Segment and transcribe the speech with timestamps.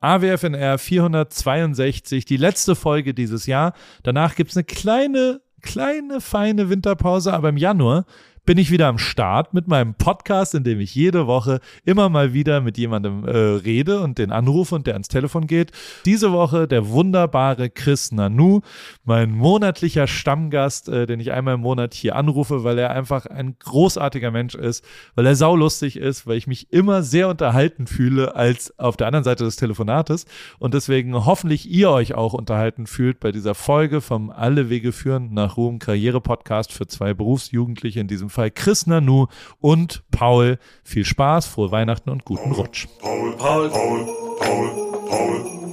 [0.00, 3.74] AWFNR 462, die letzte Folge dieses Jahr.
[4.02, 8.06] Danach gibt's eine kleine, kleine, feine Winterpause, aber im Januar
[8.46, 12.32] bin ich wieder am Start mit meinem Podcast, in dem ich jede Woche immer mal
[12.32, 15.72] wieder mit jemandem äh, rede und den anrufe und der ans Telefon geht.
[16.04, 18.60] Diese Woche der wunderbare Chris Nanu,
[19.04, 23.56] mein monatlicher Stammgast, äh, den ich einmal im Monat hier anrufe, weil er einfach ein
[23.58, 24.84] großartiger Mensch ist,
[25.14, 29.24] weil er saulustig ist, weil ich mich immer sehr unterhalten fühle als auf der anderen
[29.24, 30.26] Seite des Telefonates
[30.58, 35.34] und deswegen hoffentlich ihr euch auch unterhalten fühlt bei dieser Folge vom Alle Wege führen
[35.34, 39.26] nach Ruhm Karriere Podcast für zwei Berufsjugendliche in diesem Fall Fall Chris Nanu
[39.60, 40.58] und Paul.
[40.82, 42.86] Viel Spaß, frohe Weihnachten und guten Rutsch.
[43.00, 44.06] Paul, Paul, Paul,
[44.38, 44.70] Paul,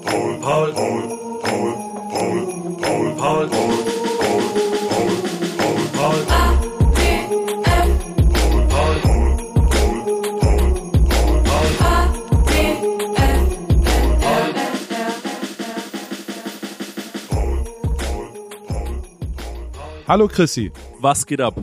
[0.05, 1.03] Paul, Paul, Paul,
[1.43, 1.87] Paul,
[3.15, 3.97] Paul, Paul, Paul, Paul, Paul.
[20.07, 20.71] Hallo Chrissy.
[21.01, 21.55] Was geht ab?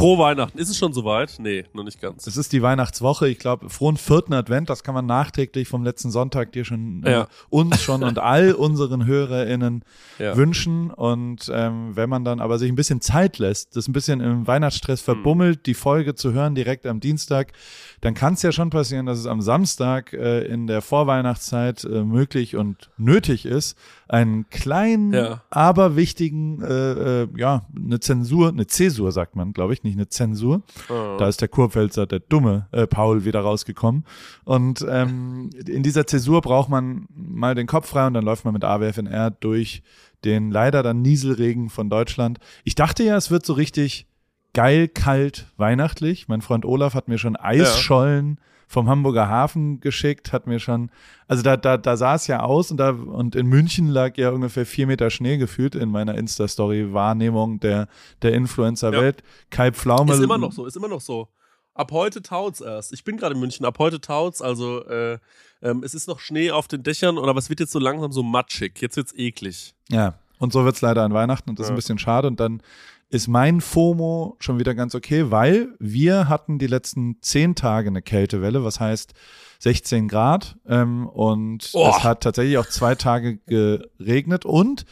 [0.00, 0.58] Frohe Weihnachten.
[0.58, 1.34] Ist es schon soweit?
[1.38, 2.26] Nee, noch nicht ganz.
[2.26, 3.28] Es ist die Weihnachtswoche.
[3.28, 4.70] Ich glaube, frohen vierten Advent.
[4.70, 7.22] Das kann man nachträglich vom letzten Sonntag dir schon, äh, ja.
[7.22, 9.84] äh, uns schon und all unseren HörerInnen
[10.18, 10.36] ja.
[10.36, 10.90] wünschen.
[10.90, 14.46] Und ähm, wenn man dann aber sich ein bisschen Zeit lässt, das ein bisschen im
[14.46, 15.62] Weihnachtsstress verbummelt, hm.
[15.64, 17.52] die Folge zu hören direkt am Dienstag,
[18.00, 22.04] dann kann es ja schon passieren, dass es am Samstag äh, in der Vorweihnachtszeit äh,
[22.04, 23.76] möglich und nötig ist,
[24.10, 25.42] einen kleinen, ja.
[25.50, 30.08] aber wichtigen, äh, äh, ja, eine Zensur, eine Zäsur sagt man, glaube ich, nicht eine
[30.08, 30.62] Zensur.
[30.88, 31.16] Oh.
[31.16, 34.04] Da ist der Kurpfälzer, der dumme äh, Paul wieder rausgekommen.
[34.44, 38.52] Und ähm, in dieser Zäsur braucht man mal den Kopf frei und dann läuft man
[38.52, 39.82] mit AWFNR durch
[40.24, 42.40] den leider dann Nieselregen von Deutschland.
[42.64, 44.08] Ich dachte ja, es wird so richtig
[44.54, 46.26] geil, kalt, weihnachtlich.
[46.26, 48.49] Mein Freund Olaf hat mir schon Eisschollen ja.
[48.70, 50.92] Vom Hamburger Hafen geschickt, hat mir schon,
[51.26, 54.30] also da, da, da sah es ja aus und da, und in München lag ja
[54.30, 57.88] ungefähr vier Meter Schnee gefühlt in meiner Insta-Story-Wahrnehmung der,
[58.22, 59.22] der Influencer-Welt.
[59.22, 59.26] Ja.
[59.50, 60.12] Kai Pflaume.
[60.12, 61.26] Ist immer noch so, ist immer noch so.
[61.74, 62.92] Ab heute taut's erst.
[62.92, 63.66] Ich bin gerade in München.
[63.66, 64.40] Ab heute taut's.
[64.40, 65.18] Also äh,
[65.62, 68.22] ähm, es ist noch Schnee auf den Dächern, aber es wird jetzt so langsam so
[68.22, 68.80] matschig.
[68.80, 69.74] Jetzt wird's eklig.
[69.88, 71.68] Ja, und so wird's leider an Weihnachten und das ja.
[71.68, 72.26] ist ein bisschen schade.
[72.26, 72.62] Und dann
[73.10, 78.02] ist mein FOMO schon wieder ganz okay, weil wir hatten die letzten zehn Tage eine
[78.02, 79.12] Kältewelle, was heißt
[79.58, 81.90] 16 Grad ähm, und oh.
[81.90, 84.86] es hat tatsächlich auch zwei Tage geregnet und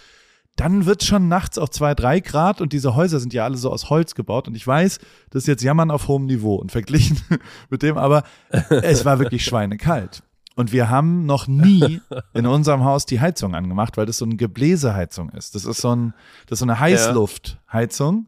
[0.56, 3.70] dann wird schon nachts auch zwei, drei Grad und diese Häuser sind ja alle so
[3.70, 4.98] aus Holz gebaut und ich weiß,
[5.30, 7.18] das ist jetzt Jammern auf hohem Niveau und verglichen
[7.70, 10.22] mit dem, aber es war wirklich schweinekalt.
[10.58, 12.00] Und wir haben noch nie
[12.34, 15.54] in unserem Haus die Heizung angemacht, weil das so eine Gebläseheizung ist.
[15.54, 16.14] Das ist so, ein,
[16.46, 18.26] das ist so eine Heißluftheizung.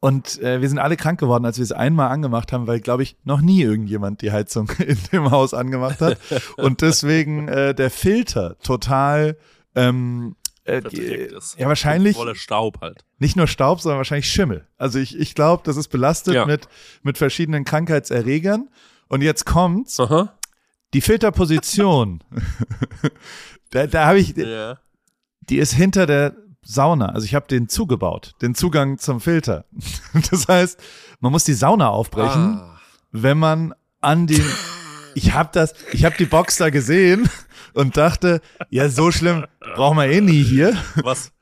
[0.00, 3.04] Und äh, wir sind alle krank geworden, als wir es einmal angemacht haben, weil, glaube
[3.04, 6.18] ich, noch nie irgendjemand die Heizung in dem Haus angemacht hat.
[6.56, 9.36] Und deswegen äh, der Filter total
[9.76, 10.34] ähm,
[10.64, 10.82] äh,
[11.56, 12.16] ja, wahrscheinlich.
[12.34, 13.04] Staub halt.
[13.20, 14.66] Nicht nur Staub, sondern wahrscheinlich Schimmel.
[14.76, 16.46] Also ich, ich glaube, das ist belastet ja.
[16.46, 16.66] mit,
[17.04, 18.70] mit verschiedenen Krankheitserregern.
[19.06, 20.00] Und jetzt kommt's.
[20.00, 20.34] Aha.
[20.94, 22.22] Die Filterposition,
[23.70, 24.78] da, da habe ich, ja.
[25.40, 27.06] die ist hinter der Sauna.
[27.06, 29.64] Also ich habe den zugebaut, den Zugang zum Filter.
[30.30, 30.80] Das heißt,
[31.18, 32.80] man muss die Sauna aufbrechen, ah.
[33.10, 34.44] wenn man an den.
[35.16, 37.28] Ich habe das, ich habe die Box da gesehen
[37.72, 38.40] und dachte,
[38.70, 40.76] ja, so schlimm brauchen wir eh nie hier.
[41.02, 41.32] Was?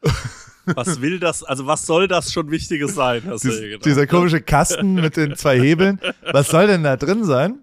[0.64, 3.22] Was will das, also was soll das schon Wichtiges sein?
[3.42, 7.58] Dies, dieser komische Kasten mit den zwei Hebeln, was soll denn da drin sein?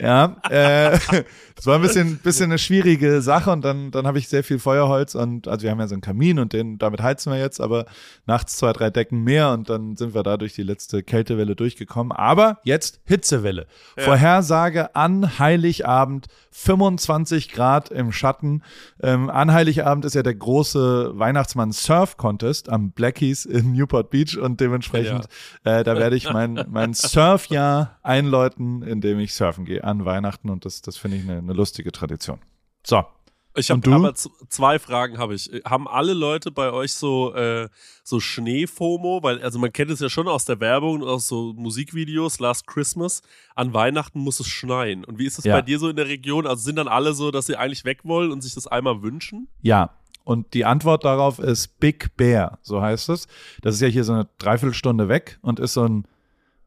[0.00, 0.98] Ja, äh,
[1.56, 4.58] das war ein bisschen, bisschen eine schwierige Sache und dann, dann habe ich sehr viel
[4.58, 7.62] Feuerholz und also wir haben ja so einen Kamin und den, damit heizen wir jetzt,
[7.62, 7.86] aber
[8.26, 12.12] nachts zwei, drei Decken mehr und dann sind wir da durch die letzte Kältewelle durchgekommen.
[12.12, 13.66] Aber jetzt Hitzewelle.
[13.96, 14.04] Ja.
[14.04, 18.62] Vorhersage an Heiligabend 25 Grad im Schatten.
[19.02, 24.38] Ähm, an Heiligabend ist ja der große Weihnachtsmann Surf Contest am Blackies in Newport Beach
[24.38, 25.28] und dementsprechend,
[25.64, 25.80] ja.
[25.80, 30.64] äh, da werde ich mein, mein Surfjahr einläuten, indem ich surfen gehe an Weihnachten und
[30.64, 32.40] das, das finde ich eine, eine lustige Tradition.
[32.84, 33.04] So.
[33.58, 35.50] Ich habe aber zwei Fragen habe ich.
[35.64, 37.70] Haben alle Leute bei euch so äh,
[38.04, 41.54] so Schneefomo, weil also man kennt es ja schon aus der Werbung und aus so
[41.54, 43.22] Musikvideos Last Christmas,
[43.54, 45.06] an Weihnachten muss es schneien.
[45.06, 45.54] Und wie ist es ja.
[45.54, 46.46] bei dir so in der Region?
[46.46, 49.48] Also sind dann alle so, dass sie eigentlich weg wollen und sich das einmal wünschen?
[49.62, 49.94] Ja,
[50.26, 53.28] und die Antwort darauf ist Big Bear, so heißt es.
[53.62, 56.06] Das ist ja hier so eine Dreiviertelstunde weg und ist so ein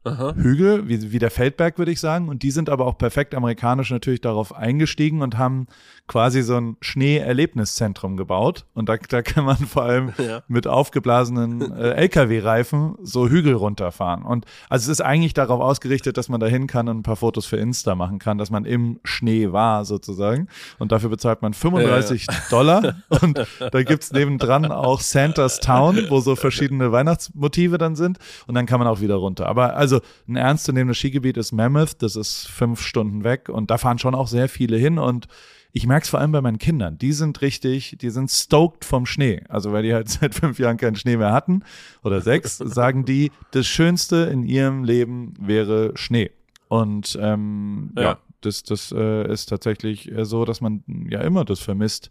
[0.02, 0.34] Aha.
[0.34, 2.30] Hügel, wie, wie der Feldberg, würde ich sagen.
[2.30, 5.66] Und die sind aber auch perfekt amerikanisch natürlich darauf eingestiegen und haben
[6.06, 8.64] quasi so ein Schneeerlebniszentrum gebaut.
[8.72, 10.42] Und da, da kann man vor allem ja.
[10.48, 14.22] mit aufgeblasenen äh, LKW-Reifen so Hügel runterfahren.
[14.22, 17.16] Und also es ist eigentlich darauf ausgerichtet, dass man da hin kann und ein paar
[17.16, 20.48] Fotos für Insta machen kann, dass man im Schnee war sozusagen.
[20.78, 22.40] Und dafür bezahlt man 35 ja, ja.
[22.50, 22.94] Dollar.
[23.20, 28.18] Und da gibt's nebendran auch Santa's Town, wo so verschiedene Weihnachtsmotive dann sind.
[28.46, 29.46] Und dann kann man auch wieder runter.
[29.46, 29.89] Aber also
[30.28, 32.02] ein ernstzunehmendes Skigebiet ist Mammoth.
[32.02, 33.48] Das ist fünf Stunden weg.
[33.48, 34.98] Und da fahren schon auch sehr viele hin.
[34.98, 35.26] Und
[35.72, 36.98] ich merke es vor allem bei meinen Kindern.
[36.98, 39.42] Die sind richtig, die sind stoked vom Schnee.
[39.48, 41.62] Also weil die halt seit fünf Jahren keinen Schnee mehr hatten
[42.02, 46.30] oder sechs, sagen die, das Schönste in ihrem Leben wäre Schnee.
[46.68, 48.02] Und ähm, ja.
[48.02, 52.10] ja das, das äh, ist tatsächlich äh, so, dass man ja immer das vermisst,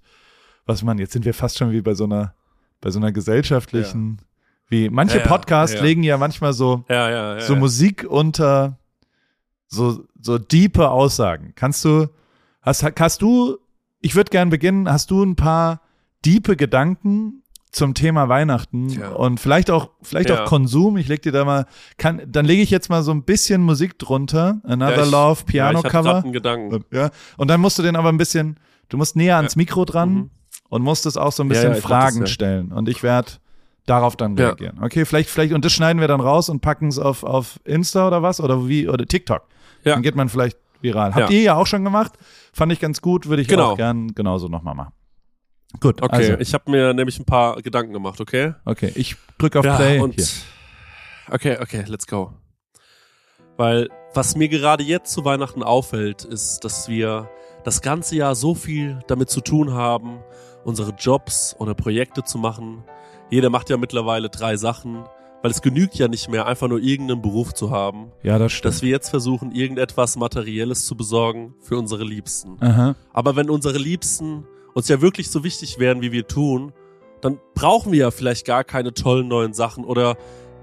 [0.65, 2.35] was man, jetzt sind wir fast schon wie bei so einer,
[2.81, 4.25] bei so einer gesellschaftlichen, ja.
[4.69, 6.85] Wie manche ja, Podcasts legen ja manchmal so,
[7.39, 8.77] so Musik unter
[9.67, 11.53] so, so diepe Aussagen.
[11.55, 12.07] Kannst du,
[12.61, 13.57] Hast, hast du,
[14.01, 15.81] ich würde gern beginnen, hast du ein paar
[16.25, 19.09] diepe Gedanken zum Thema Weihnachten Tja.
[19.09, 20.43] und vielleicht auch vielleicht ja.
[20.43, 20.97] auch Konsum.
[20.97, 21.65] Ich leg dir da mal
[21.97, 24.59] kann dann lege ich jetzt mal so ein bisschen Musik drunter.
[24.63, 26.23] Another ja, ich, Love Piano ja, Cover.
[26.23, 26.83] Einen Gedanken.
[26.91, 30.13] Ja, und dann musst du den aber ein bisschen du musst näher ans Mikro dran
[30.13, 30.29] mhm.
[30.69, 33.33] und musst es auch so ein bisschen Fragen das, stellen und ich werde
[33.89, 34.79] darauf dann reagieren.
[34.81, 38.07] Okay, vielleicht vielleicht und das schneiden wir dann raus und packen es auf auf Insta
[38.07, 39.43] oder was oder wie oder TikTok.
[39.83, 39.93] Ja.
[39.93, 41.13] Dann geht man vielleicht viral.
[41.15, 42.13] Habt ihr ja auch schon gemacht?
[42.53, 43.71] Fand ich ganz gut, würde ich genau.
[43.71, 44.93] auch gern genauso nochmal machen.
[45.79, 46.15] Gut, okay.
[46.15, 46.33] Also.
[46.39, 48.53] Ich habe mir nämlich ein paar Gedanken gemacht, okay?
[48.65, 49.99] Okay, ich drücke auf ja, Play.
[49.99, 50.25] Und, hier.
[51.29, 52.33] Okay, okay, let's go.
[53.55, 57.29] Weil was mir gerade jetzt zu Weihnachten auffällt, ist, dass wir
[57.63, 60.19] das ganze Jahr so viel damit zu tun haben,
[60.63, 62.83] unsere Jobs oder Projekte zu machen.
[63.29, 65.03] Jeder macht ja mittlerweile drei Sachen.
[65.41, 68.11] Weil es genügt ja nicht mehr, einfach nur irgendeinen Beruf zu haben.
[68.23, 68.73] Ja, das stimmt.
[68.73, 72.57] Dass wir jetzt versuchen, irgendetwas Materielles zu besorgen für unsere Liebsten.
[72.59, 72.95] Aha.
[73.13, 76.73] Aber wenn unsere Liebsten uns ja wirklich so wichtig wären, wie wir tun,
[77.21, 80.17] dann brauchen wir ja vielleicht gar keine tollen neuen Sachen oder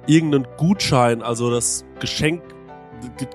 [0.06, 2.42] irgendeinen Gutschein, also das Geschenk,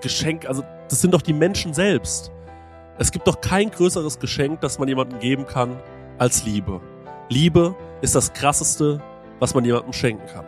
[0.02, 2.32] Geschenk, also das sind doch die Menschen selbst.
[2.98, 5.78] Es gibt doch kein größeres Geschenk, das man jemandem geben kann,
[6.22, 6.80] als Liebe.
[7.30, 9.02] Liebe ist das krasseste,
[9.40, 10.46] was man jemandem schenken kann.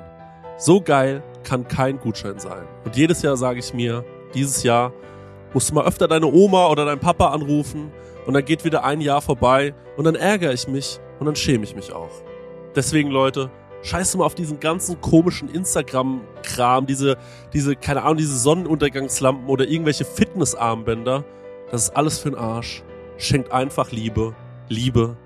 [0.56, 2.68] So geil kann kein Gutschein sein.
[2.86, 4.06] Und jedes Jahr sage ich mir,
[4.36, 4.94] dieses Jahr
[5.52, 7.92] musst du mal öfter deine Oma oder deinen Papa anrufen
[8.28, 11.64] und dann geht wieder ein Jahr vorbei und dann ärgere ich mich und dann schäme
[11.64, 12.22] ich mich auch.
[12.76, 13.50] Deswegen Leute,
[13.82, 17.18] scheiße mal auf diesen ganzen komischen Instagram-Kram, diese,
[17.52, 21.26] diese, keine Ahnung, diese Sonnenuntergangslampen oder irgendwelche Fitnessarmbänder.
[21.72, 22.84] Das ist alles für den Arsch.
[23.18, 24.36] Schenkt einfach Liebe.
[24.70, 25.18] Liebe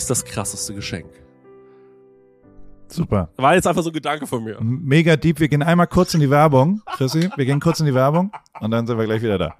[0.00, 1.12] ist das krasseste Geschenk.
[2.88, 3.28] Super.
[3.36, 4.56] War jetzt einfach so ein Gedanke von mir.
[4.60, 5.38] Mega deep.
[5.38, 7.30] Wir gehen einmal kurz in die Werbung, Chrissy.
[7.36, 9.54] Wir gehen kurz in die Werbung und dann sind wir gleich wieder da.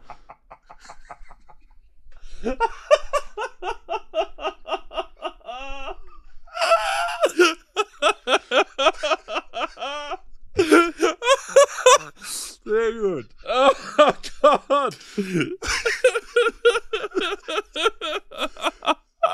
[12.65, 13.27] Sehr gut.
[13.47, 14.97] Oh Gott.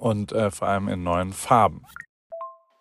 [0.00, 1.84] und äh, vor allem in neuen Farben.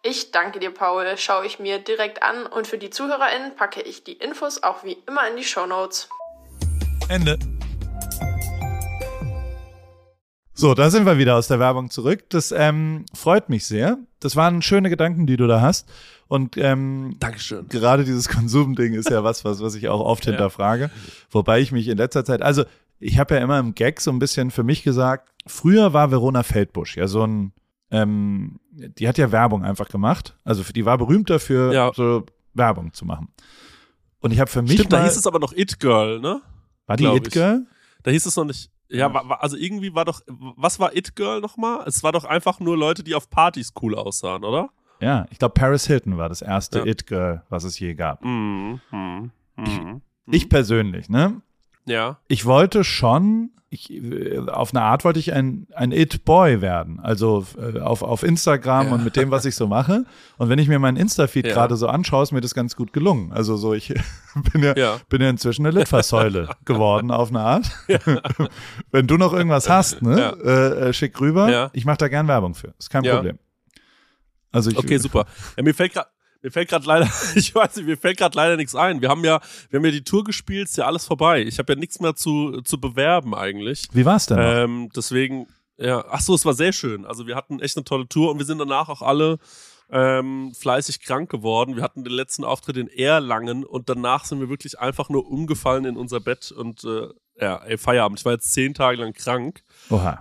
[0.02, 1.06] Ich danke dir, Paul.
[1.18, 4.98] Schaue ich mir direkt an und für die ZuhörerInnen packe ich die Infos auch wie
[5.08, 6.10] immer in die Show Notes.
[7.10, 7.38] Ende.
[10.54, 12.30] So, da sind wir wieder aus der Werbung zurück.
[12.30, 13.98] Das ähm, freut mich sehr.
[14.20, 15.90] Das waren schöne Gedanken, die du da hast.
[16.28, 17.68] Und ähm, Dankeschön.
[17.70, 20.92] gerade dieses Konsumding ist ja was, was, was ich auch oft hinterfrage.
[21.32, 22.66] Wobei ich mich in letzter Zeit, also
[23.00, 26.44] ich habe ja immer im Gag so ein bisschen für mich gesagt, früher war Verona
[26.44, 27.54] Feldbusch ja so ein,
[27.92, 30.38] ähm, die hat ja Werbung einfach gemacht.
[30.44, 31.92] Also die war berühmt dafür, ja.
[31.94, 33.30] so Werbung zu machen.
[34.22, 34.74] Und ich habe für mich.
[34.74, 36.42] Stimmt, mal, da hieß es aber noch It Girl, ne?
[36.86, 37.66] War die It Girl?
[38.04, 38.70] Da hieß es noch nicht.
[38.90, 41.84] Ja, war, also irgendwie war doch, was war It Girl nochmal?
[41.86, 44.70] Es war doch einfach nur Leute, die auf Partys cool aussahen, oder?
[45.00, 46.86] Ja, ich glaube, Paris Hilton war das erste ja.
[46.86, 48.24] It Girl, was es je gab.
[48.26, 48.82] Mhm.
[48.92, 49.32] Mhm.
[50.28, 51.42] Ich, ich persönlich, ne?
[51.86, 52.18] Ja.
[52.28, 54.02] Ich wollte schon, ich,
[54.48, 57.00] auf eine Art wollte ich ein, ein It-Boy werden.
[57.00, 58.94] Also äh, auf, auf Instagram ja.
[58.94, 60.06] und mit dem, was ich so mache.
[60.38, 61.54] Und wenn ich mir meinen Insta-Feed ja.
[61.54, 63.32] gerade so anschaue, ist mir das ganz gut gelungen.
[63.32, 63.90] Also so, ich
[64.54, 64.98] bin ja, ja.
[65.10, 67.72] bin ja inzwischen eine Litfaßsäule geworden auf eine Art.
[68.92, 71.70] wenn du noch irgendwas hast, ne, äh, äh, schick rüber.
[71.74, 72.74] Ich mache da gern Werbung für.
[72.78, 73.40] Ist kein Problem.
[74.52, 75.26] Also ich, okay, super.
[75.58, 76.08] Ja, mir fällt gerade
[76.42, 79.02] mir fällt gerade leider, ich weiß nicht, mir fällt gerade leider nichts ein.
[79.02, 81.44] Wir haben ja, wir haben ja die Tour gespielt, ist ja alles vorbei.
[81.44, 83.88] Ich habe ja nichts mehr zu, zu bewerben eigentlich.
[83.92, 84.40] Wie war's denn?
[84.40, 87.06] Ähm, deswegen, ja, ach so, es war sehr schön.
[87.06, 89.40] Also wir hatten echt eine tolle Tour und wir sind danach auch alle
[89.92, 91.76] ähm, fleißig krank geworden.
[91.76, 95.86] Wir hatten den letzten Auftritt in Erlangen und danach sind wir wirklich einfach nur umgefallen
[95.86, 97.08] in unser Bett und äh,
[97.40, 98.20] ja, ey, Feierabend.
[98.20, 99.64] Ich war jetzt zehn Tage lang krank.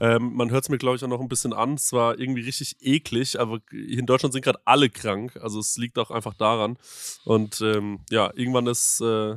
[0.01, 1.75] Ähm, man hört es mir, glaube ich, auch noch ein bisschen an.
[1.75, 5.37] Es war irgendwie richtig eklig, aber in Deutschland sind gerade alle krank.
[5.43, 6.79] Also es liegt auch einfach daran.
[7.25, 9.01] Und ähm, ja, irgendwann ist.
[9.01, 9.37] Äh,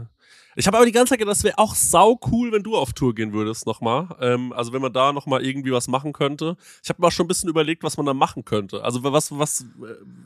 [0.55, 2.91] ich habe aber die ganze Zeit gedacht, das wäre auch sau cool, wenn du auf
[2.91, 4.09] Tour gehen würdest nochmal.
[4.19, 6.57] Ähm, also wenn man da nochmal irgendwie was machen könnte.
[6.83, 8.83] Ich habe mal schon ein bisschen überlegt, was man da machen könnte.
[8.83, 9.65] Also was, was,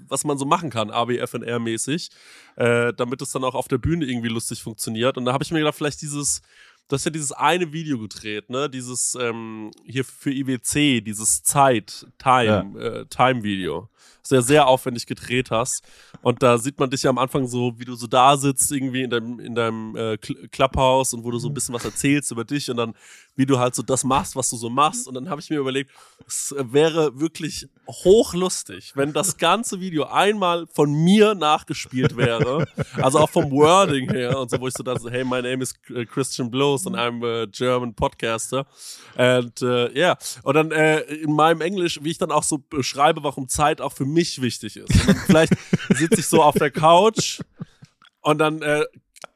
[0.08, 2.10] was man so machen kann, ABFNR-mäßig,
[2.56, 5.18] äh, damit es dann auch auf der Bühne irgendwie lustig funktioniert.
[5.18, 6.42] Und da habe ich mir gedacht, vielleicht dieses
[6.88, 8.70] du hast ja dieses eine Video gedreht, ne?
[8.70, 12.82] Dieses ähm, hier für IWC, dieses Zeit, Time, ja.
[12.82, 13.90] äh, Time-Video
[14.32, 15.84] ja sehr aufwendig gedreht hast.
[16.22, 19.04] Und da sieht man dich ja am Anfang so, wie du so da sitzt, irgendwie
[19.04, 22.44] in deinem, in deinem äh, Clubhouse und wo du so ein bisschen was erzählst über
[22.44, 22.96] dich und dann,
[23.36, 25.08] wie du halt so das machst, was du so machst.
[25.08, 25.92] Und dann habe ich mir überlegt,
[26.26, 32.68] es wäre wirklich hochlustig, wenn das ganze Video einmal von mir nachgespielt wäre.
[32.96, 35.74] Also auch vom Wording her und so, wo ich so dachte, hey, my name is
[35.94, 38.66] äh, Christian Blows and I'm a German podcaster.
[39.16, 40.18] And uh, yeah.
[40.44, 43.94] Und dann äh, in meinem Englisch, wie ich dann auch so beschreibe, warum Zeit auch
[43.94, 44.94] für mich wichtig ist.
[45.26, 45.54] Vielleicht
[45.90, 47.40] sitze ich so auf der Couch
[48.22, 48.86] und dann äh,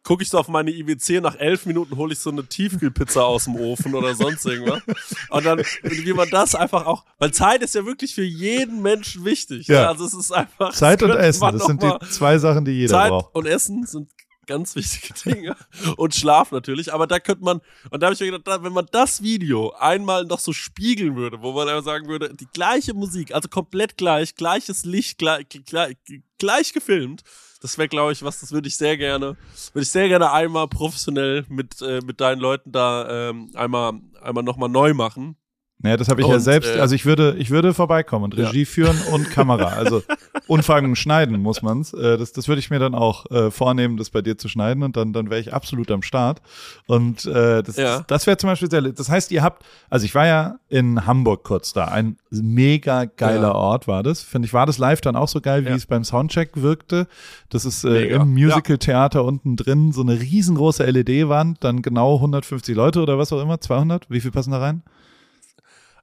[0.04, 3.44] gucke ich so auf meine IWC, nach elf Minuten hole ich so eine Tiefkühlpizza aus
[3.44, 4.82] dem Ofen oder sonst irgendwas.
[5.30, 9.24] Und dann, wie man das einfach auch, weil Zeit ist ja wirklich für jeden Menschen
[9.26, 9.68] wichtig.
[9.68, 9.88] Ja.
[9.88, 10.74] Also es ist einfach.
[10.74, 13.26] Zeit und Essen, das sind die zwei Sachen, die jeder Zeit braucht.
[13.26, 14.10] Zeit und Essen sind
[14.50, 15.56] ganz wichtige Dinge.
[15.96, 16.92] und Schlaf natürlich.
[16.92, 20.26] Aber da könnte man, und da habe ich mir gedacht, wenn man das Video einmal
[20.26, 24.36] noch so spiegeln würde, wo man einfach sagen würde, die gleiche Musik, also komplett gleich,
[24.36, 25.96] gleiches Licht, gleich, gleich,
[26.40, 27.24] gleich gefilmt,
[27.62, 29.38] das wäre, glaube ich, was, das würde ich sehr gerne,
[29.74, 34.44] würde ich sehr gerne einmal professionell mit, äh, mit deinen Leuten da ähm, einmal, einmal
[34.44, 35.36] nochmal neu machen.
[35.82, 36.76] Naja, das habe ich und, ja selbst.
[36.76, 38.66] Äh, also ich würde, ich würde vorbeikommen und Regie ja.
[38.66, 39.68] führen und Kamera.
[39.68, 40.04] Also
[40.50, 41.94] Unfangen schneiden muss man's.
[41.94, 44.82] Äh, das, das würde ich mir dann auch äh, vornehmen, das bei dir zu schneiden
[44.82, 46.42] und dann, dann wäre ich absolut am Start.
[46.88, 48.04] Und äh, das, ja.
[48.08, 48.82] das wäre zum Beispiel sehr.
[48.82, 51.86] Das heißt, ihr habt, also ich war ja in Hamburg kurz da.
[51.86, 53.56] Ein mega geiler ja.
[53.56, 54.24] Ort war das.
[54.24, 57.08] Finde ich, war das live dann auch so geil, wie es beim Soundcheck wirkte.
[57.50, 63.04] Das ist äh, im Musical-Theater unten drin so eine riesengroße LED-Wand, dann genau 150 Leute
[63.04, 64.10] oder was auch immer, 200.
[64.10, 64.82] Wie viel passen da rein?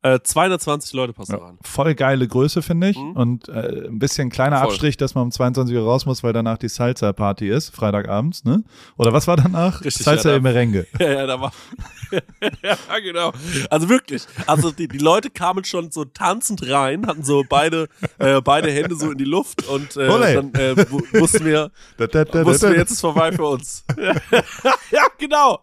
[0.07, 1.59] Äh, 220 Leute passen ja, rein.
[1.63, 2.97] Voll geile Größe, finde ich.
[2.97, 3.13] Mhm.
[3.13, 4.69] Und äh, ein bisschen kleiner voll.
[4.69, 8.63] Abstrich, dass man um 22 Uhr raus muss, weil danach die Salsa-Party ist, Freitagabends, ne?
[8.97, 9.85] Oder was war danach?
[9.85, 10.87] Richtig, Salsa ja, im Merengue.
[11.01, 11.53] Ja, ja, da war.
[12.63, 13.33] ja, genau.
[13.71, 14.27] Also wirklich.
[14.47, 18.95] Also die, die Leute kamen schon so tanzend rein, hatten so beide, äh, beide Hände
[18.97, 20.77] so in die Luft und äh, dann äh,
[21.13, 23.85] wussten wir, wussten wir, jetzt ist vorbei für uns.
[24.91, 25.61] ja, genau.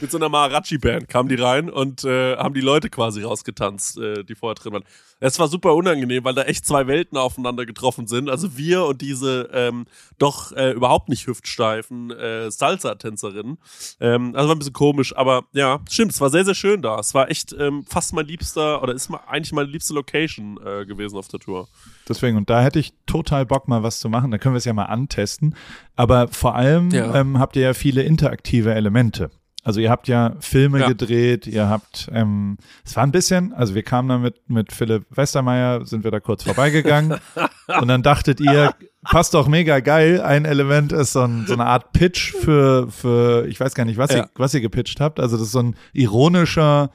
[0.00, 4.24] Mit so einer Maharaji-Band kamen die rein und äh, haben die Leute quasi rausgetanzt, äh,
[4.24, 4.84] die vorher drin waren.
[5.20, 8.28] Es war super unangenehm, weil da echt zwei Welten aufeinander getroffen sind.
[8.28, 9.86] Also wir und diese ähm,
[10.18, 13.58] doch äh, überhaupt nicht hüftsteifen äh, Salsa-Tänzerinnen.
[14.00, 16.98] Ähm, also war ein bisschen komisch, aber ja, stimmt, es war sehr, sehr schön da.
[16.98, 20.86] Es war echt ähm, fast mein liebster, oder ist mal eigentlich meine liebste Location äh,
[20.86, 21.68] gewesen auf der Tour.
[22.08, 24.30] Deswegen, und da hätte ich total Bock, mal was zu machen.
[24.30, 25.54] Da können wir es ja mal antesten.
[25.94, 27.14] Aber vor allem ja.
[27.14, 29.30] ähm, habt ihr ja viele interaktive Elemente.
[29.64, 30.88] Also ihr habt ja Filme ja.
[30.88, 35.04] gedreht, ihr habt, ähm, es war ein bisschen, also wir kamen da mit, mit Philipp
[35.10, 37.20] Westermeier, sind wir da kurz vorbeigegangen
[37.80, 41.66] und dann dachtet ihr, passt doch mega geil, ein Element ist so, ein, so eine
[41.66, 44.18] Art Pitch für, für, ich weiß gar nicht, was, ja.
[44.18, 46.90] ihr, was ihr gepitcht habt, also das ist so ein ironischer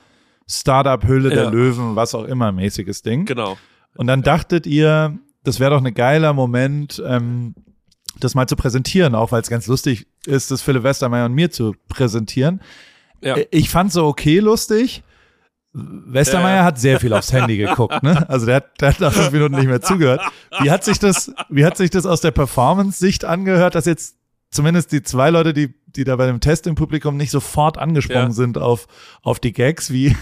[0.50, 1.36] Startup-Hülle ja.
[1.36, 3.26] der Löwen, was auch immer mäßiges Ding.
[3.26, 3.58] Genau.
[3.96, 7.56] Und dann dachtet ihr, das wäre doch ein geiler Moment, ähm,
[8.20, 11.50] das mal zu präsentieren, auch weil es ganz lustig ist, das Philipp Westermeier und mir
[11.50, 12.62] zu präsentieren.
[13.22, 13.36] Ja.
[13.38, 15.04] Äh, ich fand so okay lustig.
[15.74, 16.64] Westermeier ja.
[16.64, 18.28] hat sehr viel aufs Handy geguckt, ne?
[18.30, 20.22] Also der hat, der hat nach fünf Minuten nicht mehr zugehört.
[20.62, 24.16] Wie hat sich das, wie hat sich das aus der Performance-Sicht angehört, dass jetzt
[24.50, 28.28] zumindest die zwei Leute, die die da bei dem Test im Publikum nicht sofort angesprungen
[28.28, 28.34] ja.
[28.34, 28.88] sind auf,
[29.22, 29.92] auf die Gags.
[29.92, 30.16] Wie,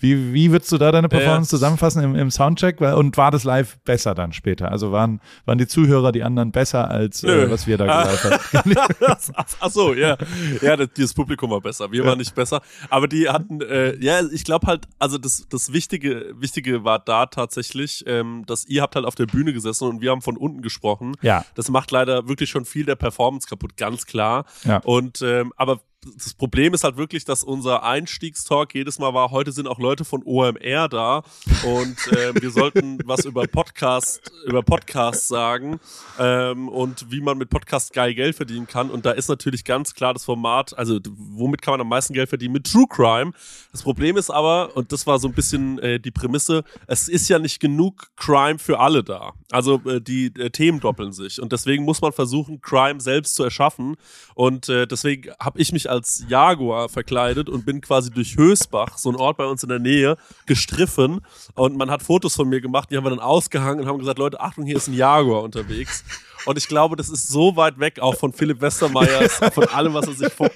[0.00, 1.58] wie, wie, würdest du da deine Performance ja.
[1.58, 2.80] zusammenfassen im, im Soundcheck?
[2.80, 4.70] Und war das live besser dann später?
[4.70, 8.74] Also waren, waren die Zuhörer, die anderen besser als äh, was wir da live haben?
[9.60, 10.16] ach, so, ja.
[10.60, 11.90] Ja, das, dieses Publikum war besser.
[11.92, 12.08] Wir ja.
[12.08, 12.60] waren nicht besser.
[12.90, 17.26] Aber die hatten, äh, ja, ich glaube halt, also das, das Wichtige, Wichtige war da
[17.26, 20.60] tatsächlich, ähm, dass ihr habt halt auf der Bühne gesessen und wir haben von unten
[20.60, 21.14] gesprochen.
[21.22, 21.44] Ja.
[21.54, 24.44] Das macht leider wirklich schon viel der Performance kaputt, ganz klar.
[24.64, 24.80] Ja.
[24.88, 25.82] Und ähm, aber
[26.16, 30.04] das Problem ist halt wirklich, dass unser Einstiegstalk jedes Mal war, heute sind auch Leute
[30.04, 31.22] von OMR da
[31.64, 35.80] und äh, wir sollten was über Podcast, über Podcasts sagen
[36.18, 38.90] ähm, und wie man mit Podcast geil Geld verdienen kann.
[38.90, 42.28] Und da ist natürlich ganz klar das Format, also womit kann man am meisten Geld
[42.28, 42.52] verdienen?
[42.52, 43.32] Mit True Crime.
[43.72, 47.28] Das Problem ist aber, und das war so ein bisschen äh, die Prämisse, es ist
[47.28, 49.32] ja nicht genug Crime für alle da.
[49.50, 53.44] Also äh, die äh, Themen doppeln sich und deswegen muss man versuchen, Crime selbst zu
[53.44, 53.96] erschaffen.
[54.34, 55.97] Und äh, deswegen habe ich mich als
[56.28, 60.16] Jaguar verkleidet und bin quasi durch Hösbach, so ein Ort bei uns in der Nähe,
[60.46, 61.20] gestriffen.
[61.54, 64.18] Und man hat Fotos von mir gemacht, die haben wir dann ausgehangen und haben gesagt,
[64.18, 66.04] Leute, Achtung, hier ist ein Jaguar unterwegs.
[66.46, 70.06] Und ich glaube, das ist so weit weg auch von Philipp Westermeiers, von allem, was
[70.06, 70.50] er sich vor.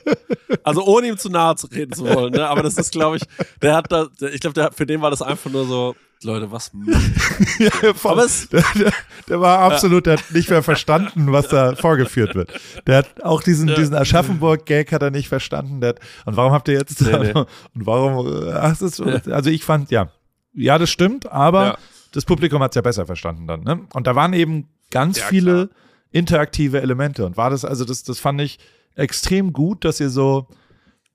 [0.63, 2.49] Also ohne ihm zu nahe zu reden zu wollen, ne?
[2.49, 3.23] Aber das ist, glaube ich,
[3.61, 6.73] der hat da, ich glaube, für den war das einfach nur so, Leute, was
[7.59, 7.71] ja,
[8.05, 8.93] Aber es, der, der,
[9.29, 12.53] der, war absolut, der hat nicht mehr verstanden, was da vorgeführt wird.
[12.87, 13.75] Der hat auch diesen, ja.
[13.75, 15.81] diesen Aschaffenburg-Gag hat er nicht verstanden.
[15.81, 17.33] Der hat, und warum habt ihr jetzt, nee, nee.
[17.35, 20.11] und warum, ach, ist, also ich fand, ja,
[20.55, 21.79] ja, das stimmt, aber ja.
[22.13, 23.87] das Publikum hat es ja besser verstanden dann, ne?
[23.95, 25.79] Und da waren eben ganz viele klar.
[26.11, 28.59] interaktive Elemente und war das, also das, das fand ich
[28.95, 30.49] extrem gut, dass ihr so,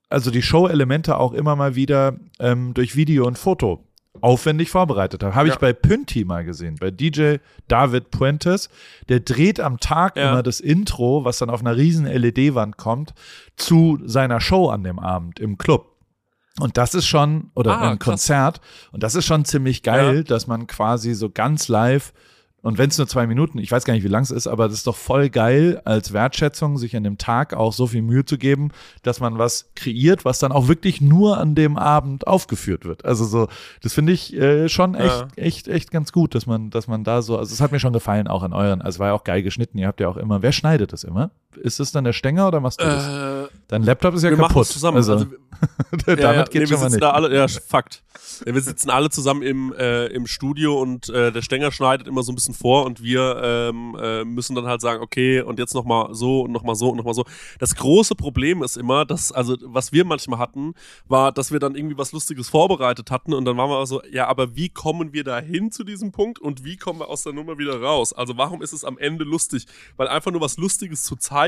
[0.10, 3.87] also die Show-Elemente auch immer mal wieder ähm, durch Video und Foto
[4.22, 5.36] aufwendig vorbereitet habe.
[5.36, 5.54] Habe ja.
[5.54, 8.70] ich bei Pünti mal gesehen, bei DJ David Puentes.
[9.10, 10.32] Der dreht am Tag ja.
[10.32, 13.14] immer das Intro, was dann auf einer riesen LED-Wand kommt,
[13.56, 15.98] zu seiner Show an dem Abend im Club.
[16.60, 20.24] Und das ist schon, oder ah, ein Konzert, und das ist schon ziemlich geil, ja.
[20.24, 22.14] dass man quasi so ganz live
[22.68, 24.68] und wenn es nur zwei Minuten, ich weiß gar nicht, wie lang es ist, aber
[24.68, 28.26] das ist doch voll geil als Wertschätzung, sich an dem Tag auch so viel Mühe
[28.26, 28.72] zu geben,
[29.04, 33.06] dass man was kreiert, was dann auch wirklich nur an dem Abend aufgeführt wird.
[33.06, 33.48] Also so,
[33.82, 35.28] das finde ich äh, schon echt, ja.
[35.38, 37.94] echt, echt ganz gut, dass man, dass man da so, also es hat mir schon
[37.94, 39.78] gefallen, auch an euren, also war ja auch geil geschnitten.
[39.78, 41.32] Ihr habt ja auch immer, wer schneidet das immer?
[41.62, 43.08] Ist es dann der Stänger oder machst du das?
[43.08, 44.68] Äh, Dein Laptop ist ja wir kaputt.
[44.68, 44.98] zusammen.
[44.98, 45.26] Also, also
[46.06, 48.04] damit ja, geht nee, schon wir sitzen Da alle, ja, Fakt.
[48.46, 52.32] Wir sitzen alle zusammen im, äh, im Studio und äh, der Stänger schneidet immer so
[52.32, 56.14] ein bisschen vor und wir ähm, äh, müssen dann halt sagen, okay, und jetzt nochmal
[56.14, 57.26] so und nochmal so und nochmal so.
[57.60, 60.74] Das große Problem ist immer, dass, also was wir manchmal hatten,
[61.08, 64.28] war, dass wir dann irgendwie was Lustiges vorbereitet hatten und dann waren wir so, ja,
[64.28, 67.34] aber wie kommen wir da hin zu diesem Punkt und wie kommen wir aus der
[67.34, 68.14] Nummer wieder raus?
[68.14, 69.66] Also warum ist es am Ende lustig?
[69.96, 71.47] Weil einfach nur was Lustiges zu zeigen,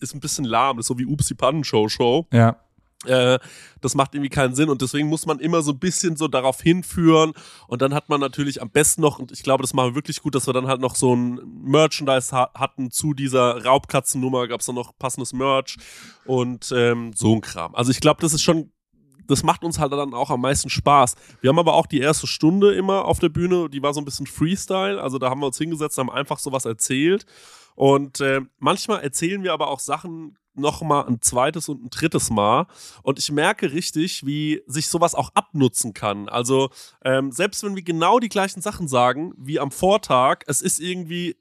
[0.00, 0.76] ist ein bisschen lahm.
[0.76, 2.26] Das ist so wie Ups, die Pannenshow-Show.
[2.32, 2.56] Ja.
[3.04, 3.38] Äh,
[3.80, 6.60] das macht irgendwie keinen Sinn und deswegen muss man immer so ein bisschen so darauf
[6.60, 7.32] hinführen
[7.68, 10.20] und dann hat man natürlich am besten noch, und ich glaube, das machen wir wirklich
[10.20, 14.60] gut, dass wir dann halt noch so ein Merchandise ha hatten zu dieser Raubkatzennummer, gab
[14.60, 15.76] es dann noch passendes Merch
[16.24, 17.72] und ähm, so ein Kram.
[17.76, 18.72] Also ich glaube, das ist schon
[19.28, 21.14] das macht uns halt dann auch am meisten Spaß.
[21.42, 24.06] Wir haben aber auch die erste Stunde immer auf der Bühne, die war so ein
[24.06, 25.00] bisschen Freestyle.
[25.00, 27.26] Also da haben wir uns hingesetzt, haben einfach sowas erzählt.
[27.78, 32.28] Und äh, manchmal erzählen wir aber auch Sachen noch mal ein zweites und ein drittes
[32.28, 32.66] Mal.
[33.04, 36.28] Und ich merke richtig, wie sich sowas auch abnutzen kann.
[36.28, 36.70] Also
[37.04, 41.36] ähm, selbst wenn wir genau die gleichen Sachen sagen wie am Vortag, es ist irgendwie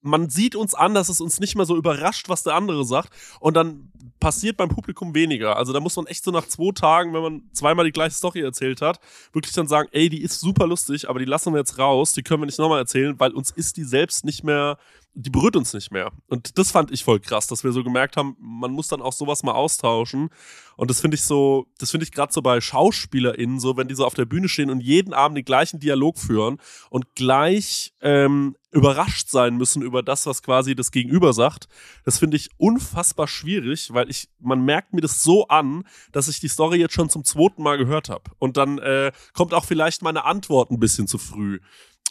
[0.00, 3.10] man sieht uns an, dass es uns nicht mehr so überrascht, was der andere sagt.
[3.40, 5.56] Und dann passiert beim Publikum weniger.
[5.56, 8.40] Also da muss man echt so nach zwei Tagen, wenn man zweimal die gleiche Story
[8.40, 9.00] erzählt hat,
[9.32, 12.22] wirklich dann sagen, ey, die ist super lustig, aber die lassen wir jetzt raus, die
[12.22, 14.76] können wir nicht nochmal erzählen, weil uns ist die selbst nicht mehr,
[15.14, 16.12] die berührt uns nicht mehr.
[16.26, 19.12] Und das fand ich voll krass, dass wir so gemerkt haben, man muss dann auch
[19.12, 20.30] sowas mal austauschen.
[20.76, 23.94] Und das finde ich so, das finde ich gerade so bei SchauspielerInnen so, wenn die
[23.94, 26.58] so auf der Bühne stehen und jeden Abend den gleichen Dialog führen
[26.90, 31.68] und gleich ähm, überrascht sein müssen über das, was quasi das Gegenüber sagt.
[32.04, 36.40] Das finde ich unfassbar schwierig, weil ich, man merkt mir das so an, dass ich
[36.40, 38.32] die Story jetzt schon zum zweiten Mal gehört habe.
[38.38, 41.60] Und dann äh, kommt auch vielleicht meine Antwort ein bisschen zu früh.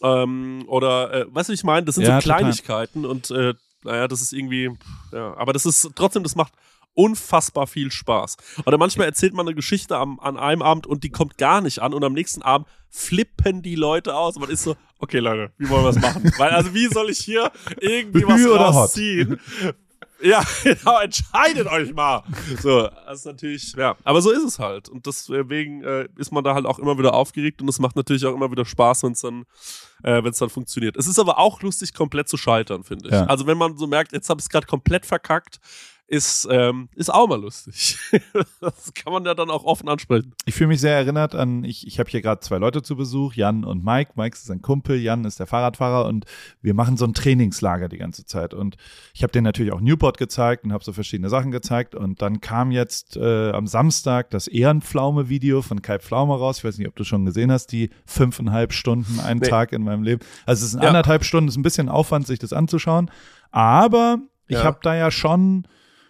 [0.01, 1.85] Ähm, oder, äh, weißt du, ich meine?
[1.85, 3.11] Das sind ja, so Kleinigkeiten total.
[3.11, 3.53] und äh,
[3.83, 4.71] naja, das ist irgendwie,
[5.11, 6.53] ja, aber das ist trotzdem, das macht
[6.95, 8.37] unfassbar viel Spaß.
[8.65, 11.79] Oder manchmal erzählt man eine Geschichte am, an einem Abend und die kommt gar nicht
[11.79, 15.51] an und am nächsten Abend flippen die Leute aus und man ist so, okay Leute,
[15.57, 16.31] wie wollen wir das machen?
[16.37, 19.39] Weil also wie soll ich hier irgendwie was rausziehen?
[20.23, 22.23] Ja, genau, entscheidet euch mal.
[22.61, 24.87] So, das ist natürlich, ja, aber so ist es halt.
[24.87, 28.25] Und deswegen äh, ist man da halt auch immer wieder aufgeregt und es macht natürlich
[28.25, 29.45] auch immer wieder Spaß, wenn es dann,
[30.03, 30.95] äh, wenn es dann funktioniert.
[30.95, 33.13] Es ist aber auch lustig, komplett zu scheitern, finde ich.
[33.13, 33.25] Ja.
[33.25, 35.59] Also wenn man so merkt, jetzt habe ich es gerade komplett verkackt,
[36.07, 37.97] ist, ähm, ist auch mal lustig.
[38.61, 40.33] das kann man ja dann auch offen ansprechen.
[40.45, 43.33] Ich fühle mich sehr erinnert an, ich, ich habe hier gerade zwei Leute zu Besuch,
[43.33, 44.11] Jan und Mike.
[44.15, 46.25] Mike ist ein Kumpel, Jan ist der Fahrradfahrer und
[46.61, 48.53] wir machen so ein Trainingslager die ganze Zeit.
[48.53, 48.75] Und
[49.13, 51.95] ich habe denen natürlich auch Newport gezeigt und habe so verschiedene Sachen gezeigt.
[51.95, 56.59] Und dann kam jetzt äh, am Samstag das Ehrenpflaume-Video von Kai Pflaume raus.
[56.59, 59.47] Ich weiß nicht, ob du schon gesehen hast, die fünfeinhalb Stunden, einen nee.
[59.47, 60.21] Tag in meinem Leben.
[60.45, 60.87] Also es ist ja.
[60.87, 63.09] anderthalb Stunden, ist ein bisschen Aufwand, sich das anzuschauen.
[63.51, 64.63] Aber ich ja.
[64.63, 65.65] habe da ja schon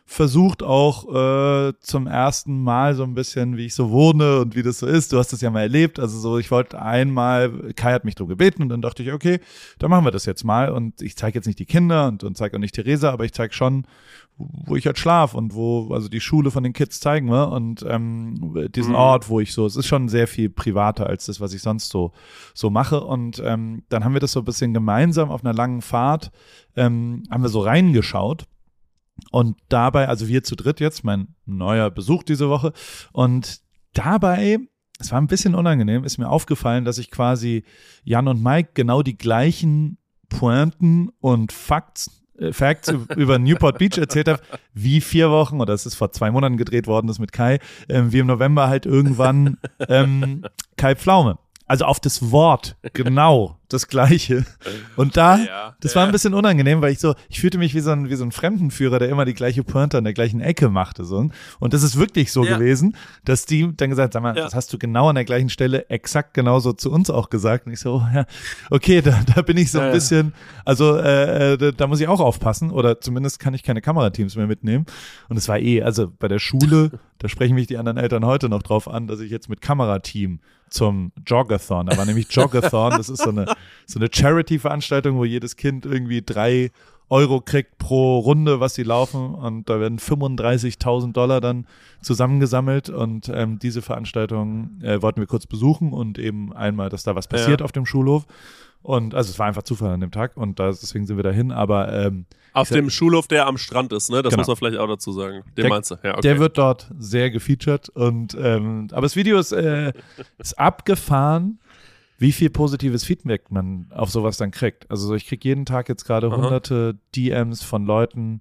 [0.05, 4.61] versucht auch äh, zum ersten Mal so ein bisschen, wie ich so wohne und wie
[4.61, 5.13] das so ist.
[5.13, 5.99] Du hast das ja mal erlebt.
[5.99, 9.39] Also so, ich wollte einmal, Kai hat mich darum gebeten und dann dachte ich, okay,
[9.79, 10.69] dann machen wir das jetzt mal.
[10.69, 13.33] Und ich zeige jetzt nicht die Kinder und, und zeige auch nicht Theresa, aber ich
[13.33, 13.87] zeige schon,
[14.37, 17.85] wo ich halt schlaf und wo, also die Schule von den Kids zeigen wir und
[17.87, 18.97] ähm, diesen mhm.
[18.97, 21.89] Ort, wo ich so, es ist schon sehr viel privater als das, was ich sonst
[21.89, 22.11] so,
[22.53, 23.01] so mache.
[23.01, 26.31] Und ähm, dann haben wir das so ein bisschen gemeinsam auf einer langen Fahrt,
[26.75, 28.47] ähm, haben wir so reingeschaut
[29.31, 32.73] und dabei, also wir zu dritt jetzt, mein neuer Besuch diese Woche.
[33.11, 33.61] Und
[33.93, 34.59] dabei,
[34.99, 37.63] es war ein bisschen unangenehm, ist mir aufgefallen, dass ich quasi
[38.03, 39.97] Jan und Mike genau die gleichen
[40.29, 44.41] Pointen und Facts, äh, Facts über Newport Beach erzählt habe,
[44.73, 48.11] wie vier Wochen, oder es ist vor zwei Monaten gedreht worden, das mit Kai, ähm,
[48.11, 50.45] wie im November halt irgendwann ähm,
[50.77, 51.37] Kai Pflaume.
[51.65, 54.45] Also auf das Wort genau das Gleiche.
[54.95, 57.79] Und da, ja, das war ein bisschen unangenehm, weil ich so, ich fühlte mich wie
[57.79, 60.69] so ein, wie so ein Fremdenführer, der immer die gleiche Pointe an der gleichen Ecke
[60.69, 61.03] machte.
[61.03, 61.29] So.
[61.59, 62.57] Und das ist wirklich so ja.
[62.57, 65.89] gewesen, dass die dann gesagt, sag mal, das hast du genau an der gleichen Stelle
[65.89, 67.65] exakt genauso zu uns auch gesagt.
[67.65, 68.25] Und ich so, ja,
[68.69, 70.33] okay, da, da bin ich so ein bisschen,
[70.65, 72.71] also äh, da, da muss ich auch aufpassen.
[72.71, 74.85] Oder zumindest kann ich keine Kamerateams mehr mitnehmen.
[75.29, 78.49] Und es war eh, also bei der Schule, da sprechen mich die anderen Eltern heute
[78.49, 80.39] noch drauf an, dass ich jetzt mit Kamerateam
[80.73, 81.85] zum Joggathon.
[81.85, 83.45] Da war nämlich Joggathon, das ist so eine,
[83.85, 86.71] so eine Charity-Veranstaltung, wo jedes Kind irgendwie drei
[87.09, 89.35] Euro kriegt pro Runde, was sie laufen.
[89.35, 91.67] Und da werden 35.000 Dollar dann
[92.01, 92.89] zusammengesammelt.
[92.89, 97.27] Und ähm, diese Veranstaltung äh, wollten wir kurz besuchen und eben einmal, dass da was
[97.27, 97.65] passiert ja.
[97.65, 98.25] auf dem Schulhof.
[98.81, 101.51] Und also es war einfach Zufall an dem Tag und da, deswegen sind wir dahin.
[101.51, 104.21] Aber ähm, auf dem Schulhof, der am Strand ist, ne?
[104.21, 104.41] Das genau.
[104.41, 105.43] muss man vielleicht auch dazu sagen.
[105.57, 105.95] Den der, meinst du?
[106.03, 106.21] Ja, okay.
[106.21, 109.93] Der wird dort sehr gefeatured und ähm, aber das Video ist, äh,
[110.37, 111.59] ist abgefahren,
[112.23, 114.89] wie viel positives Feedback man auf sowas dann kriegt.
[114.89, 118.39] Also ich kriege jeden Tag jetzt gerade hunderte DMs von Leuten,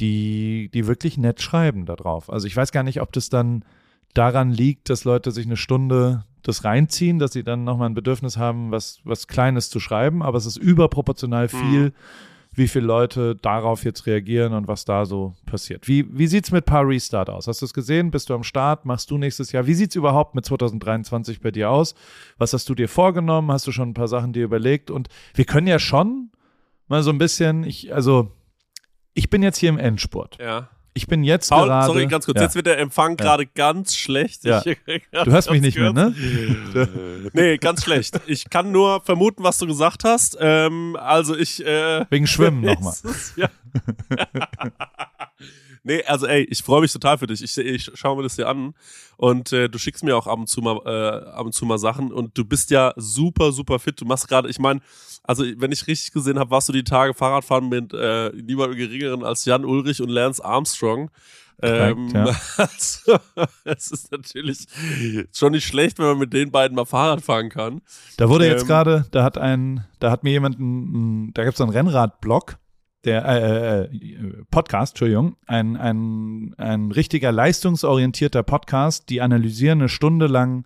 [0.00, 2.28] die, die wirklich nett schreiben da drauf.
[2.28, 3.64] Also ich weiß gar nicht, ob das dann
[4.14, 8.36] daran liegt, dass Leute sich eine Stunde das reinziehen, dass sie dann nochmal ein Bedürfnis
[8.36, 11.48] haben, was, was Kleines zu schreiben, aber es ist überproportional mhm.
[11.48, 11.92] viel, mhm.
[12.56, 15.88] Wie viele Leute darauf jetzt reagieren und was da so passiert.
[15.88, 17.48] Wie, wie sieht es mit Paar Restart aus?
[17.48, 18.10] Hast du es gesehen?
[18.10, 18.84] Bist du am Start?
[18.84, 19.66] Machst du nächstes Jahr?
[19.66, 21.94] Wie sieht es überhaupt mit 2023 bei dir aus?
[22.38, 23.50] Was hast du dir vorgenommen?
[23.50, 24.90] Hast du schon ein paar Sachen dir überlegt?
[24.90, 26.30] Und wir können ja schon
[26.86, 28.30] mal so ein bisschen, ich, also
[29.14, 30.38] ich bin jetzt hier im Endspurt.
[30.40, 30.68] Ja.
[30.96, 31.86] Ich bin jetzt Paul, gerade.
[31.86, 32.36] Sorry, ganz kurz.
[32.36, 32.44] Ja.
[32.44, 33.24] Jetzt wird der Empfang ja.
[33.24, 34.44] gerade ganz schlecht.
[34.44, 34.62] Ja.
[35.12, 35.94] du hörst mich nicht gehört.
[35.94, 37.30] mehr, ne?
[37.32, 38.20] nee, ganz schlecht.
[38.26, 40.36] Ich kann nur vermuten, was du gesagt hast.
[40.40, 41.64] Ähm, also ich.
[41.66, 42.94] Äh, Wegen Schwimmen nochmal.
[43.34, 43.48] Ja.
[45.86, 47.42] Nee, also ey, ich freue mich total für dich.
[47.42, 48.72] Ich, ich schaue mir das hier an
[49.18, 51.76] und äh, du schickst mir auch ab und zu mal äh, ab und zu mal
[51.78, 54.00] Sachen und du bist ja super super fit.
[54.00, 54.80] Du machst gerade, ich meine,
[55.22, 59.24] also wenn ich richtig gesehen habe, warst du die Tage Fahrradfahren mit äh, niemandem geringeren
[59.24, 61.10] als Jan Ulrich und Lance Armstrong.
[61.60, 62.24] Ähm, ja.
[62.56, 63.18] also,
[63.64, 64.66] es ist natürlich
[65.34, 67.82] schon nicht schlecht, wenn man mit den beiden mal Fahrrad fahren kann.
[68.16, 71.54] Da wurde ähm, jetzt gerade, da hat ein, da hat mir jemand, ein, da gibt
[71.54, 72.56] es einen Rennradblock
[73.04, 73.88] der äh, äh,
[74.50, 80.64] Podcast, Entschuldigung, ein, ein, ein richtiger leistungsorientierter Podcast, die analysieren eine Stunde lang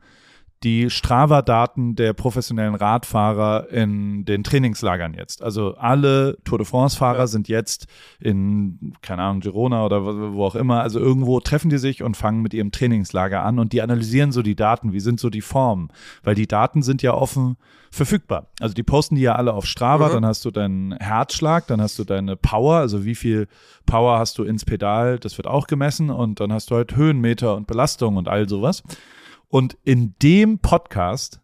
[0.64, 5.42] die Strava-Daten der professionellen Radfahrer in den Trainingslagern jetzt.
[5.42, 7.26] Also alle Tour de France-Fahrer ja.
[7.28, 7.86] sind jetzt
[8.18, 12.42] in, keine Ahnung, Girona oder wo auch immer, also irgendwo treffen die sich und fangen
[12.42, 15.88] mit ihrem Trainingslager an und die analysieren so die Daten, wie sind so die Formen,
[16.24, 17.56] weil die Daten sind ja offen
[17.90, 18.48] verfügbar.
[18.60, 20.12] Also die posten die ja alle auf Strava, mhm.
[20.12, 23.46] dann hast du deinen Herzschlag, dann hast du deine Power, also wie viel
[23.86, 27.56] Power hast du ins Pedal, das wird auch gemessen und dann hast du halt Höhenmeter
[27.56, 28.82] und Belastung und all sowas.
[29.48, 31.40] Und in dem Podcast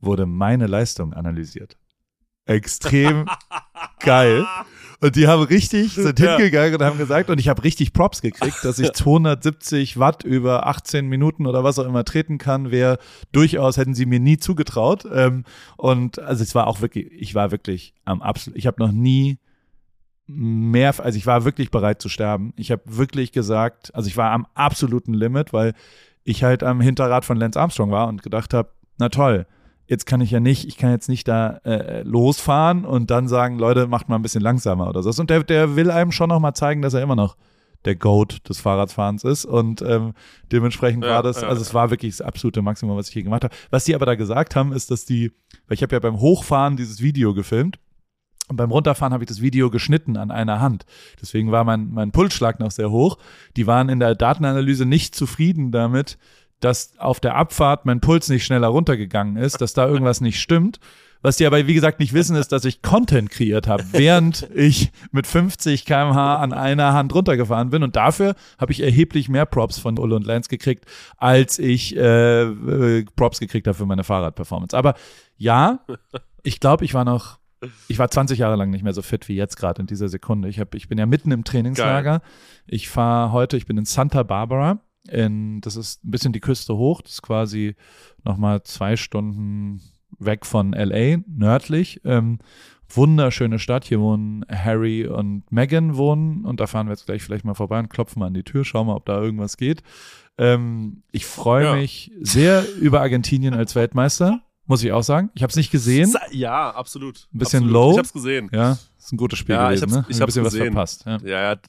[0.00, 1.76] wurde meine Leistung analysiert.
[2.46, 3.28] Extrem
[4.00, 4.46] geil.
[5.00, 6.36] Und die haben richtig, sind ja.
[6.36, 10.66] hingegangen und haben gesagt, und ich habe richtig Props gekriegt, dass ich 270 Watt über
[10.66, 12.98] 18 Minuten oder was auch immer treten kann, wäre
[13.30, 15.06] durchaus, hätten sie mir nie zugetraut.
[15.12, 15.44] Ähm,
[15.76, 19.38] und also es war auch wirklich, ich war wirklich am absolut, ich habe noch nie
[20.26, 22.52] mehr, also ich war wirklich bereit zu sterben.
[22.56, 25.74] Ich habe wirklich gesagt, also ich war am absoluten Limit, weil
[26.28, 29.46] ich halt am Hinterrad von Lance Armstrong war und gedacht habe, na toll,
[29.86, 33.58] jetzt kann ich ja nicht, ich kann jetzt nicht da äh, losfahren und dann sagen,
[33.58, 35.20] Leute, macht mal ein bisschen langsamer oder so.
[35.20, 37.36] Und der, der will einem schon noch mal zeigen, dass er immer noch
[37.84, 40.12] der Goat des Fahrradfahrens ist und ähm,
[40.50, 43.22] dementsprechend ja, war das, ja, also es war wirklich das absolute Maximum, was ich hier
[43.22, 43.54] gemacht habe.
[43.70, 45.32] Was die aber da gesagt haben, ist, dass die,
[45.68, 47.78] weil ich habe ja beim Hochfahren dieses Video gefilmt
[48.48, 50.86] und beim Runterfahren habe ich das Video geschnitten an einer Hand.
[51.20, 53.18] Deswegen war mein, mein Pulsschlag noch sehr hoch.
[53.56, 56.18] Die waren in der Datenanalyse nicht zufrieden damit,
[56.60, 60.80] dass auf der Abfahrt mein Puls nicht schneller runtergegangen ist, dass da irgendwas nicht stimmt.
[61.20, 64.92] Was die aber, wie gesagt, nicht wissen, ist, dass ich Content kreiert habe, während ich
[65.10, 67.82] mit 50 kmh an einer Hand runtergefahren bin.
[67.82, 70.84] Und dafür habe ich erheblich mehr Props von Ulle und Lance gekriegt,
[71.16, 74.76] als ich äh, äh Props gekriegt habe für meine Fahrradperformance.
[74.76, 74.94] Aber
[75.36, 75.80] ja,
[76.44, 77.38] ich glaube, ich war noch
[77.88, 80.48] ich war 20 Jahre lang nicht mehr so fit wie jetzt gerade in dieser Sekunde.
[80.48, 82.20] Ich, hab, ich bin ja mitten im Trainingslager.
[82.20, 82.28] Geil.
[82.66, 84.80] Ich fahre heute, ich bin in Santa Barbara.
[85.08, 87.02] In, das ist ein bisschen die Küste hoch.
[87.02, 87.74] Das ist quasi
[88.24, 89.80] nochmal zwei Stunden
[90.18, 92.00] weg von LA, nördlich.
[92.04, 92.38] Ähm,
[92.88, 93.84] wunderschöne Stadt.
[93.84, 97.78] Hier wohnen Harry und Megan wohnen und da fahren wir jetzt gleich vielleicht mal vorbei
[97.78, 99.82] und klopfen mal an die Tür, schauen mal, ob da irgendwas geht.
[100.38, 101.74] Ähm, ich freue ja.
[101.74, 105.30] mich sehr über Argentinien als Weltmeister muss ich auch sagen.
[105.34, 106.14] Ich habe es nicht gesehen.
[106.30, 107.26] Ja, absolut.
[107.34, 107.72] Ein bisschen absolut.
[107.72, 107.90] low.
[107.90, 108.50] Ich habe es gesehen.
[108.52, 109.88] Ja, ist ein gutes Spiel ja, gewesen.
[109.88, 110.14] Ich hab's, ne?
[110.14, 110.74] ich ein bisschen gesehen.
[110.74, 111.04] was verpasst.
[111.06, 111.52] Ja, ja.
[111.52, 111.60] ja.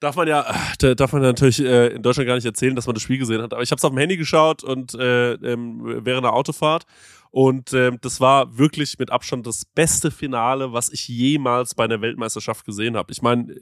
[0.00, 0.46] Darf man ja,
[0.78, 3.52] darf man natürlich äh, in Deutschland gar nicht erzählen, dass man das Spiel gesehen hat.
[3.52, 6.86] Aber ich habe es auf dem Handy geschaut und äh, ähm, während der Autofahrt
[7.30, 12.00] und ähm, das war wirklich mit Abstand das beste Finale, was ich jemals bei einer
[12.00, 13.12] Weltmeisterschaft gesehen habe.
[13.12, 13.54] Ich meine,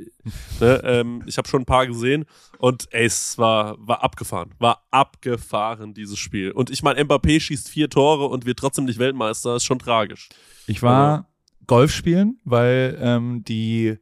[0.60, 2.24] ne, ähm, ich habe schon ein paar gesehen
[2.58, 4.54] und ey, es war, war abgefahren.
[4.58, 6.52] War abgefahren, dieses Spiel.
[6.52, 9.56] Und ich meine, Mbappé schießt vier Tore und wird trotzdem nicht Weltmeister.
[9.56, 10.28] Ist schon tragisch.
[10.66, 11.24] Ich war also,
[11.66, 13.98] Golf spielen, weil ähm, die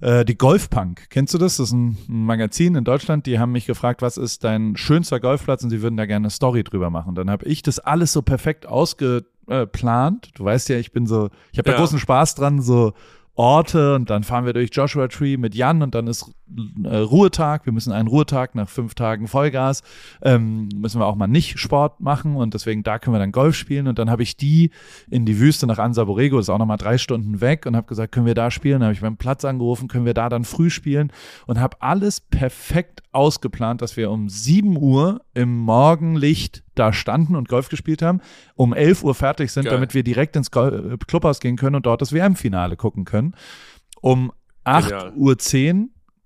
[0.00, 1.58] äh, die Golfpunk, kennst du das?
[1.58, 5.20] Das ist ein, ein, Magazin in Deutschland, die haben mich gefragt, was ist dein schönster
[5.20, 7.14] Golfplatz und sie würden da gerne eine Story drüber machen.
[7.14, 10.30] Dann habe ich das alles so perfekt ausgeplant.
[10.34, 12.92] Du weißt ja, ich bin so, ich habe da großen Spaß dran, so
[13.34, 16.30] Orte und dann fahren wir durch Joshua Tree mit Jan und dann ist
[16.84, 17.66] äh, Ruhetag.
[17.66, 19.82] Wir müssen einen Ruhetag nach fünf Tagen Vollgas.
[20.22, 23.54] Ähm, müssen wir auch mal nicht Sport machen und deswegen da können wir dann Golf
[23.54, 24.70] spielen und dann habe ich die
[25.08, 27.86] in die Wüste nach Ansa Borrego, das ist auch nochmal drei Stunden weg und habe
[27.86, 28.80] gesagt, können wir da spielen?
[28.80, 31.12] Dann habe ich beim Platz angerufen, können wir da dann früh spielen
[31.46, 37.48] und habe alles perfekt ausgeplant, dass wir um sieben Uhr im Morgenlicht da standen und
[37.48, 38.20] Golf gespielt haben,
[38.54, 39.74] um 11 Uhr fertig sind, Geil.
[39.74, 43.34] damit wir direkt ins äh, Clubhaus gehen können und dort das WM-Finale gucken können.
[44.00, 44.32] Um
[44.64, 45.36] 8.10 Uhr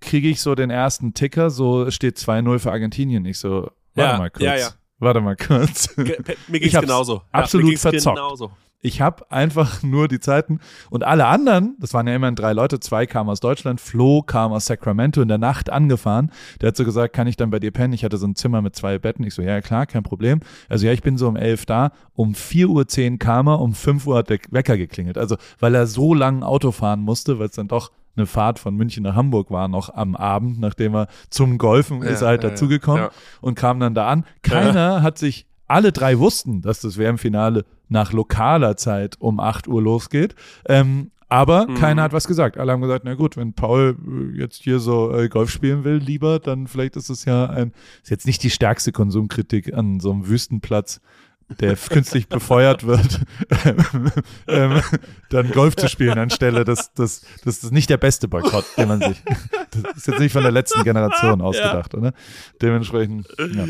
[0.05, 3.25] kriege ich so den ersten Ticker, so steht 2-0 für Argentinien.
[3.27, 4.43] Ich so, warte ja, mal kurz.
[4.43, 4.69] Ja, ja.
[4.99, 5.97] Warte mal kurz.
[5.97, 7.23] Mir geht's genauso.
[7.33, 8.17] Absolut ja, verzockt.
[8.17, 8.53] Genauso.
[8.85, 12.81] Ich habe einfach nur die Zeiten und alle anderen, das waren ja immerhin drei Leute,
[12.81, 16.31] zwei kamen aus Deutschland, Flo kam aus Sacramento in der Nacht angefahren.
[16.61, 17.95] Der hat so gesagt, kann ich dann bei dir pennen?
[17.95, 19.25] Ich hatte so ein Zimmer mit zwei Betten.
[19.25, 20.41] Ich so, ja klar, kein Problem.
[20.69, 21.93] Also ja, ich bin so um elf da.
[22.13, 25.17] Um vier Uhr zehn kam er, um fünf Uhr hat der Wecker geklingelt.
[25.17, 28.77] Also weil er so lang Auto fahren musste, weil es dann doch eine Fahrt von
[28.77, 32.45] München nach Hamburg war noch am Abend, nachdem er zum Golfen ja, ist er halt
[32.45, 33.11] ja, dazugekommen ja.
[33.41, 34.25] und kam dann da an.
[34.43, 39.83] Keiner hat sich alle drei wussten, dass das WM-Finale nach lokaler Zeit um 8 Uhr
[39.83, 40.35] losgeht.
[40.67, 41.75] Ähm, Aber mhm.
[41.75, 42.59] keiner hat was gesagt.
[42.59, 45.97] Alle haben gesagt, na gut, wenn Paul äh, jetzt hier so äh, Golf spielen will,
[45.97, 50.13] lieber, dann vielleicht ist es ja ein, ist jetzt nicht die stärkste Konsumkritik an so
[50.13, 51.01] einem Wüstenplatz,
[51.61, 53.21] der künstlich befeuert wird,
[54.49, 54.81] ähm,
[55.31, 56.65] dann Golf zu spielen anstelle.
[56.65, 59.23] Das, das, das ist nicht der beste Boykott, den man sich,
[59.71, 61.99] das ist jetzt nicht von der letzten Generation ausgedacht, ja.
[61.99, 62.13] oder?
[62.61, 63.67] Dementsprechend, ja.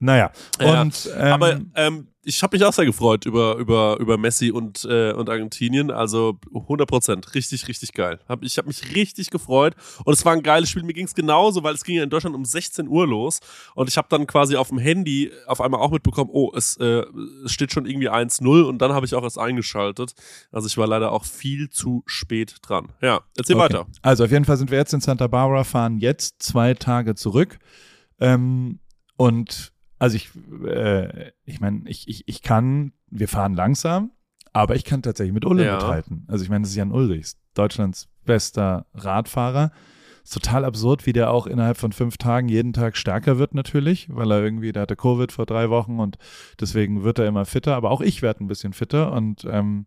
[0.00, 0.32] Ja.
[0.58, 4.18] Naja, und, ja, ähm, aber ähm, ich habe mich auch sehr gefreut über, über, über
[4.18, 5.90] Messi und, äh, und Argentinien.
[5.90, 7.34] Also 100 Prozent.
[7.34, 8.18] Richtig, richtig geil.
[8.28, 9.74] Hab, ich habe mich richtig gefreut.
[10.04, 10.82] Und es war ein geiles Spiel.
[10.82, 13.40] Mir ging es genauso, weil es ging ja in Deutschland um 16 Uhr los.
[13.74, 17.04] Und ich habe dann quasi auf dem Handy auf einmal auch mitbekommen, oh, es, äh,
[17.46, 18.62] steht schon irgendwie 1-0.
[18.64, 20.12] Und dann habe ich auch erst eingeschaltet.
[20.52, 22.92] Also ich war leider auch viel zu spät dran.
[23.00, 23.64] Ja, erzähl okay.
[23.64, 23.86] weiter.
[24.02, 27.58] Also auf jeden Fall sind wir jetzt in Santa Barbara, fahren jetzt zwei Tage zurück.
[28.20, 28.78] Ähm,
[29.16, 30.30] und also ich,
[30.66, 34.10] äh, ich meine, ich, ich, ich kann, wir fahren langsam,
[34.52, 35.74] aber ich kann tatsächlich mit Ulle ja.
[35.74, 36.24] mithalten.
[36.26, 39.70] Also ich meine, das ist Jan Ulrichs, Deutschlands bester Radfahrer.
[40.24, 44.08] Ist total absurd, wie der auch innerhalb von fünf Tagen jeden Tag stärker wird natürlich,
[44.10, 46.16] weil er irgendwie, der hatte Covid vor drei Wochen und
[46.58, 47.76] deswegen wird er immer fitter.
[47.76, 49.84] Aber auch ich werde ein bisschen fitter und ähm,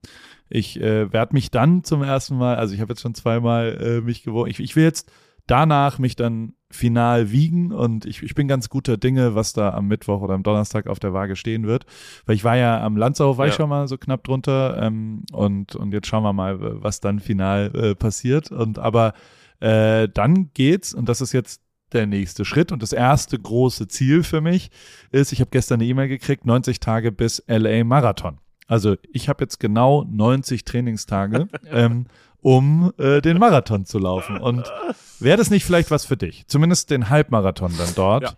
[0.48, 4.02] ich äh, werde mich dann zum ersten Mal, also ich habe jetzt schon zweimal äh,
[4.02, 4.52] mich gewogen.
[4.52, 5.12] Ich, ich will jetzt
[5.48, 9.88] danach mich dann final wiegen und ich, ich bin ganz guter Dinge, was da am
[9.88, 11.86] Mittwoch oder am Donnerstag auf der Waage stehen wird.
[12.26, 13.50] Weil ich war ja am Lanzau, war ja.
[13.50, 17.20] ich schon mal so knapp drunter ähm, und, und jetzt schauen wir mal, was dann
[17.20, 18.52] final äh, passiert.
[18.52, 19.14] Und aber
[19.60, 21.62] äh, dann geht's, und das ist jetzt
[21.94, 24.72] der nächste Schritt und das erste große Ziel für mich
[25.12, 28.40] ist, ich habe gestern eine E-Mail gekriegt, 90 Tage bis LA Marathon.
[28.68, 32.06] Also ich habe jetzt genau 90 Trainingstage ähm,
[32.44, 34.38] um äh, den Marathon zu laufen.
[34.38, 34.72] Und
[35.20, 36.46] wäre das nicht vielleicht was für dich?
[36.48, 38.32] Zumindest den Halbmarathon dann dort ja.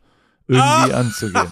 [0.47, 0.99] irgendwie ah.
[0.99, 1.51] anzugehen.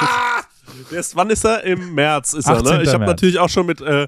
[0.90, 1.64] ist, wann ist er?
[1.64, 2.82] Im März ist er, ne?
[2.82, 4.06] Ich habe natürlich auch schon mit, äh,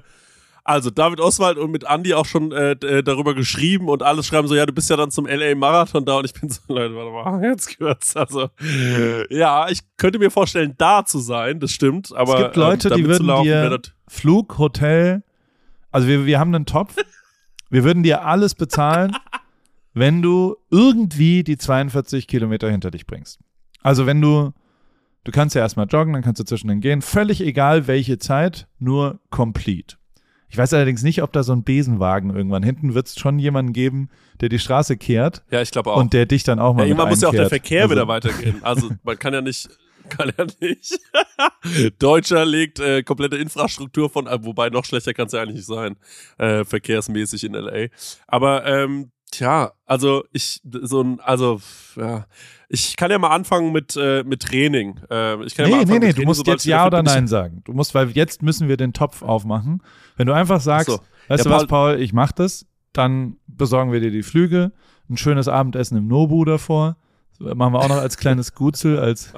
[0.63, 4.47] also David Oswald und mit Andy auch schon äh, äh, darüber geschrieben und alles schreiben
[4.47, 6.95] so, ja, du bist ja dann zum LA Marathon da und ich bin so, Leute,
[6.95, 8.15] warte mal, jetzt gehört's.
[8.15, 8.49] Also,
[9.29, 12.35] ja, ich könnte mir vorstellen, da zu sein, das stimmt, aber.
[12.35, 15.21] Es gibt Leute, ähm, die würden dir Flug, Hotel,
[15.91, 16.95] also wir, wir haben einen Topf,
[17.69, 19.15] wir würden dir alles bezahlen,
[19.93, 23.39] wenn du irgendwie die 42 Kilometer hinter dich bringst.
[23.81, 24.53] Also wenn du,
[25.23, 29.19] du kannst ja erstmal joggen, dann kannst du zwischendrin gehen, völlig egal welche Zeit, nur
[29.29, 29.97] complete.
[30.49, 33.73] Ich weiß allerdings nicht, ob da so ein Besenwagen irgendwann hinten wird es schon jemanden
[33.73, 35.43] geben, der die Straße kehrt.
[35.51, 35.97] Ja, ich glaube auch.
[35.97, 36.83] Und der dich dann auch mal.
[36.83, 38.63] Ja, irgendwann muss ja auch der Verkehr also, wieder weitergehen.
[38.63, 39.67] Also man kann ja nicht
[40.09, 40.99] kann er nicht.
[41.99, 45.67] Deutscher legt äh, komplette Infrastruktur von, äh, wobei noch schlechter kann es ja eigentlich nicht
[45.67, 45.95] sein,
[46.37, 47.87] äh, verkehrsmäßig in LA.
[48.27, 51.61] Aber ähm, tja, also ich so ein, also
[51.95, 52.25] ja,
[52.69, 54.99] ich kann ja mal anfangen mit äh, mit Training.
[55.09, 57.61] Äh, ich kann nee, ja nee, nee, du musst jetzt ja oder nein sagen.
[57.65, 59.81] Du musst, weil jetzt müssen wir den Topf aufmachen.
[60.15, 60.99] Wenn du einfach sagst, so.
[61.27, 64.71] weißt ja, du was, Paul, ich mach das, dann besorgen wir dir die Flüge,
[65.09, 66.97] ein schönes Abendessen im Nobu davor.
[67.39, 69.33] Machen wir auch noch als kleines Gutzel, als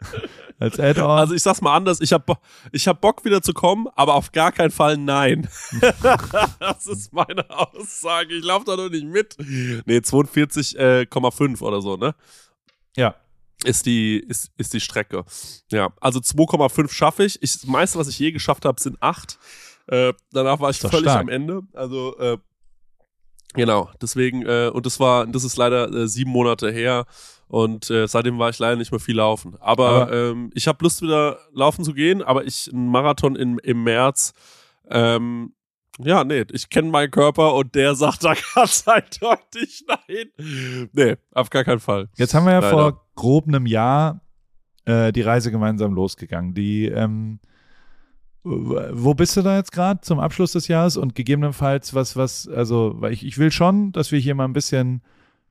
[0.58, 1.10] Als Add-on.
[1.10, 2.40] Also ich sag's mal anders, ich hab,
[2.72, 5.48] ich hab Bock wieder zu kommen, aber auf gar keinen Fall nein.
[6.60, 8.34] das ist meine Aussage.
[8.34, 9.36] Ich laufe da noch nicht mit.
[9.38, 12.14] Nee, 42,5 äh, oder so, ne?
[12.96, 13.14] Ja.
[13.64, 15.24] Ist die, ist, ist die Strecke.
[15.70, 17.42] Ja, also 2,5 schaffe ich.
[17.42, 17.52] ich.
[17.52, 19.38] Das meiste, was ich je geschafft habe, sind 8.
[19.88, 21.20] Äh, danach war ich völlig stark.
[21.20, 21.62] am Ende.
[21.72, 22.38] Also, äh,
[23.56, 27.06] genau, deswegen, äh, und das war, das ist leider äh, sieben Monate her.
[27.48, 29.56] Und äh, seitdem war ich leider nicht mehr viel laufen.
[29.60, 33.58] Aber, aber ähm, ich habe Lust, wieder laufen zu gehen, aber ich, ein Marathon in,
[33.58, 34.32] im März,
[34.90, 35.52] ähm,
[35.98, 40.88] ja, nee, ich kenne meinen Körper und der sagt da ganz eindeutig nein.
[40.92, 42.08] Nee, auf gar keinen Fall.
[42.16, 42.72] Jetzt haben wir ja leider.
[42.72, 44.20] vor grob einem Jahr
[44.84, 46.54] äh, die Reise gemeinsam losgegangen.
[46.54, 47.40] Die, ähm,
[48.46, 50.96] wo bist du da jetzt gerade zum Abschluss des Jahres?
[50.96, 54.52] Und gegebenenfalls was, was, also, weil ich, ich will schon, dass wir hier mal ein
[54.52, 55.02] bisschen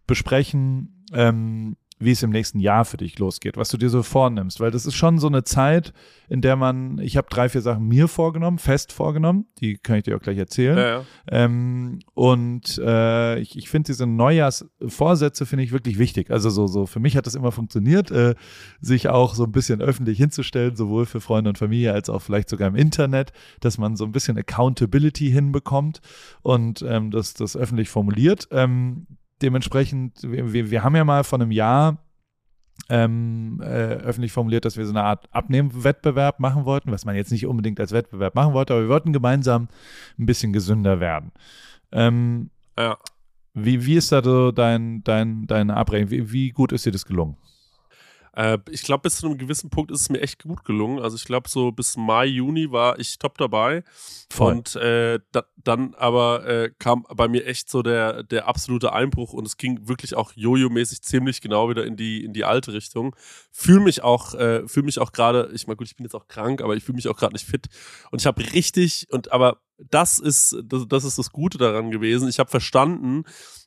[0.08, 4.60] besprechen, ähm, wie es im nächsten Jahr für dich losgeht, was du dir so vornimmst,
[4.60, 5.94] weil das ist schon so eine Zeit,
[6.28, 10.04] in der man, ich habe drei, vier Sachen mir vorgenommen, fest vorgenommen, die kann ich
[10.04, 10.78] dir auch gleich erzählen.
[10.78, 11.06] Ja, ja.
[11.30, 16.32] Ähm, und äh, ich, ich finde diese Neujahrsvorsätze finde ich wirklich wichtig.
[16.32, 18.36] Also so, so für mich hat das immer funktioniert, äh,
[18.82, 22.50] sich auch so ein bisschen öffentlich hinzustellen, sowohl für Freunde und Familie als auch vielleicht
[22.50, 23.32] sogar im Internet,
[23.62, 26.02] dass man so ein bisschen Accountability hinbekommt
[26.42, 28.50] und ähm, das, das öffentlich formuliert.
[28.52, 29.08] Ähm,
[29.42, 31.98] dementsprechend, wir, wir haben ja mal vor einem Jahr
[32.90, 37.32] ähm, äh, öffentlich formuliert, dass wir so eine Art Abnehmwettbewerb machen wollten, was man jetzt
[37.32, 39.70] nicht unbedingt als Wettbewerb machen wollte, aber wir wollten gemeinsam
[40.20, 41.32] ein bisschen gesünder werden.
[41.92, 42.98] Ähm, ja.
[43.54, 46.12] Wie, wie ist da so dein, dein, deine Abrechnung?
[46.12, 47.38] Wie, wie gut ist dir das gelungen?
[48.36, 51.00] Äh, ich glaube, bis zu einem gewissen Punkt ist es mir echt gut gelungen.
[51.00, 53.84] Also ich glaube, so bis Mai, Juni war ich top dabei.
[54.30, 54.54] Voll.
[54.54, 59.34] Und äh, da, dann aber äh, kam bei mir echt so der, der absolute Einbruch
[59.34, 63.16] und es ging wirklich auch Jojo-mäßig ziemlich genau wieder in die, in die alte Richtung.
[63.52, 66.28] Fühle mich auch, äh, fühle mich auch gerade, ich meine, gut, ich bin jetzt auch
[66.28, 67.68] krank, aber ich fühle mich auch gerade nicht fit.
[68.12, 72.30] Und ich habe richtig, und aber das ist, das, das ist das Gute daran gewesen.
[72.30, 73.24] Ich habe verstanden,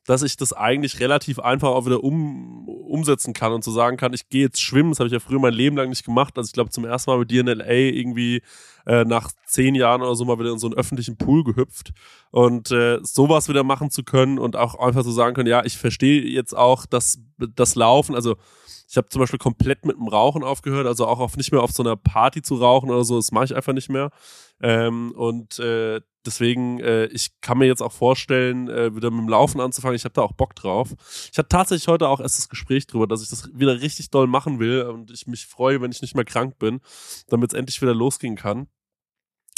[0.07, 3.99] dass ich das eigentlich relativ einfach auch wieder um, umsetzen kann und zu so sagen
[3.99, 4.91] kann, ich gehe jetzt schwimmen.
[4.91, 6.39] Das habe ich ja früher mein Leben lang nicht gemacht.
[6.39, 8.41] Also ich glaube zum ersten Mal mit dir in LA irgendwie
[8.87, 11.93] äh, nach zehn Jahren oder so mal wieder in so einen öffentlichen Pool gehüpft.
[12.31, 15.77] Und äh, sowas wieder machen zu können und auch einfach so sagen können, ja, ich
[15.77, 18.15] verstehe jetzt auch das, das Laufen.
[18.15, 18.37] Also
[18.91, 21.73] ich habe zum Beispiel komplett mit dem Rauchen aufgehört, also auch auf nicht mehr auf
[21.73, 24.11] so einer Party zu rauchen oder so, das mache ich einfach nicht mehr.
[24.61, 29.29] Ähm, und äh, deswegen, äh, ich kann mir jetzt auch vorstellen, äh, wieder mit dem
[29.29, 29.95] Laufen anzufangen.
[29.95, 30.95] Ich habe da auch Bock drauf.
[31.31, 34.27] Ich hatte tatsächlich heute auch erst das Gespräch drüber, dass ich das wieder richtig doll
[34.27, 36.81] machen will und ich mich freue, wenn ich nicht mehr krank bin,
[37.29, 38.69] damit es endlich wieder losgehen kann.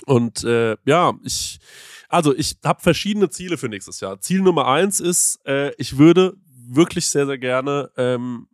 [0.07, 1.61] Und äh, ja, ich,
[2.09, 4.21] also ich habe verschiedene Ziele für nächstes Jahr.
[4.21, 6.37] Ziel Nummer eins ist, äh, ich würde
[6.75, 8.49] wirklich sehr, sehr gerne ähm,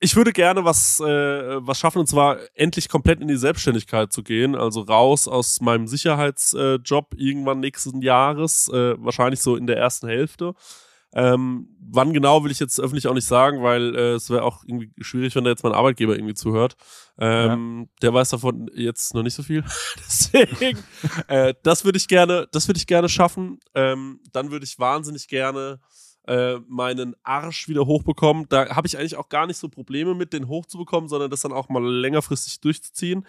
[0.00, 4.22] ich würde gerne was, äh, was schaffen, und zwar endlich komplett in die Selbstständigkeit zu
[4.22, 4.54] gehen.
[4.54, 10.06] Also raus aus meinem Sicherheitsjob äh, irgendwann nächsten Jahres, äh, wahrscheinlich so in der ersten
[10.06, 10.54] Hälfte.
[11.14, 14.62] Ähm, wann genau will ich jetzt öffentlich auch nicht sagen, weil äh, es wäre auch
[14.64, 16.76] irgendwie schwierig, wenn da jetzt mein Arbeitgeber irgendwie zuhört.
[17.18, 17.94] Ähm, ja.
[18.02, 19.64] Der weiß davon jetzt noch nicht so viel.
[19.96, 20.78] Deswegen,
[21.28, 23.58] äh, das würde ich gerne, das würde ich gerne schaffen.
[23.74, 25.80] Ähm, dann würde ich wahnsinnig gerne
[26.26, 28.46] äh, meinen Arsch wieder hochbekommen.
[28.50, 31.52] Da habe ich eigentlich auch gar nicht so Probleme mit, den hochzubekommen, sondern das dann
[31.52, 33.26] auch mal längerfristig durchzuziehen.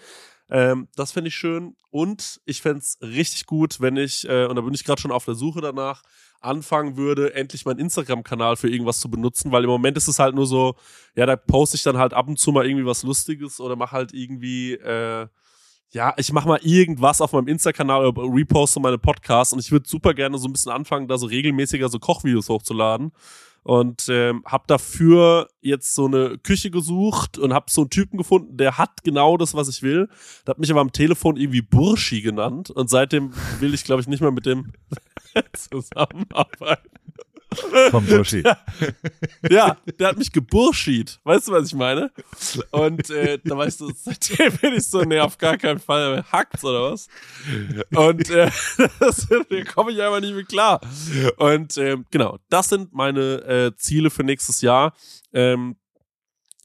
[0.50, 1.76] Ähm, das fände ich schön.
[1.92, 5.12] Und ich fände es richtig gut, wenn ich, äh, und da bin ich gerade schon
[5.12, 6.04] auf der Suche danach,
[6.42, 10.36] anfangen würde, endlich meinen Instagram-Kanal für irgendwas zu benutzen, weil im Moment ist es halt
[10.36, 10.76] nur so,
[11.16, 13.92] ja, da poste ich dann halt ab und zu mal irgendwie was Lustiges oder mache
[13.92, 15.28] halt irgendwie, äh,
[15.92, 19.90] ja, ich mache mal irgendwas auf meinem Insta-Kanal oder reposte meine Podcasts und ich würde
[19.90, 23.12] super gerne so ein bisschen anfangen, da so regelmäßiger so Kochvideos hochzuladen.
[23.64, 28.58] Und ähm, habe dafür jetzt so eine Küche gesucht und habe so einen Typen gefunden,
[28.58, 30.10] der hat genau das, was ich will.
[30.46, 34.08] Der hat mich aber am Telefon irgendwie Burschi genannt und seitdem will ich, glaube ich,
[34.08, 34.72] nicht mehr mit dem
[35.54, 36.99] zusammenarbeiten.
[37.92, 38.44] Vom Burschi.
[38.44, 38.58] Ja,
[39.50, 41.20] ja, der hat mich geburschied.
[41.24, 42.12] Weißt du, was ich meine?
[42.72, 46.64] Und äh, da weißt du, seitdem bin ich so, nee, auf gar keinen Fall hackt's
[46.64, 47.08] oder was?
[47.96, 50.80] Und äh, da komme ich einfach nicht mehr klar.
[51.38, 54.94] Und äh, genau, das sind meine äh, Ziele für nächstes Jahr.
[55.34, 55.76] Ähm,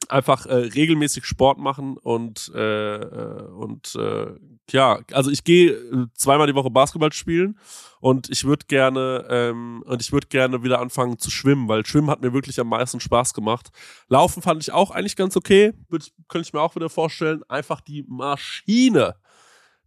[0.09, 4.27] einfach äh, regelmäßig Sport machen und äh, äh, und äh,
[4.71, 7.59] ja, also ich gehe äh, zweimal die Woche Basketball spielen
[8.01, 12.11] und ich würde gerne ähm, und ich würde gerne wieder anfangen zu schwimmen, weil Schwimmen
[12.11, 13.71] hat mir wirklich am meisten Spaß gemacht.
[14.09, 17.43] Laufen fand ich auch eigentlich ganz okay, würde könnte ich mir auch wieder vorstellen.
[17.49, 19.17] Einfach die Maschine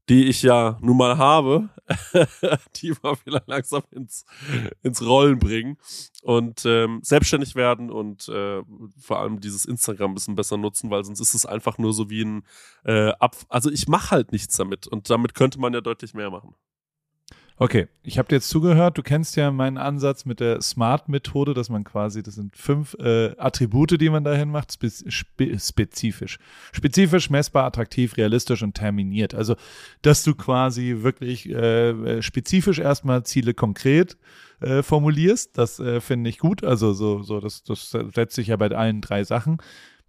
[0.10, 1.70] die ich ja nun mal habe,
[2.78, 4.26] die mal wieder langsam ins,
[4.84, 5.78] ins Rollen bringen
[6.22, 8.62] und ähm, selbstständig werden und äh,
[8.99, 12.10] vor allem dieses Instagram ein bisschen besser nutzen, weil sonst ist es einfach nur so
[12.10, 12.43] wie ein
[12.86, 16.30] äh, Ab also ich mache halt nichts damit und damit könnte man ja deutlich mehr
[16.30, 16.55] machen.
[17.60, 18.99] Okay, ich habe dir jetzt zugehört.
[18.99, 23.36] Du kennst ja meinen Ansatz mit der Smart-Methode, dass man quasi, das sind fünf äh,
[23.39, 26.38] Attribute, die man dahin macht, spe spe spezifisch.
[26.72, 29.34] Spezifisch, messbar, attraktiv, realistisch und terminiert.
[29.34, 29.55] Also,
[30.03, 34.18] dass du quasi wirklich äh, spezifisch erstmal Ziele konkret
[34.60, 36.64] äh, formulierst, das äh, finde ich gut.
[36.64, 39.58] Also, so, so das, das setzt sich ja bei allen drei Sachen.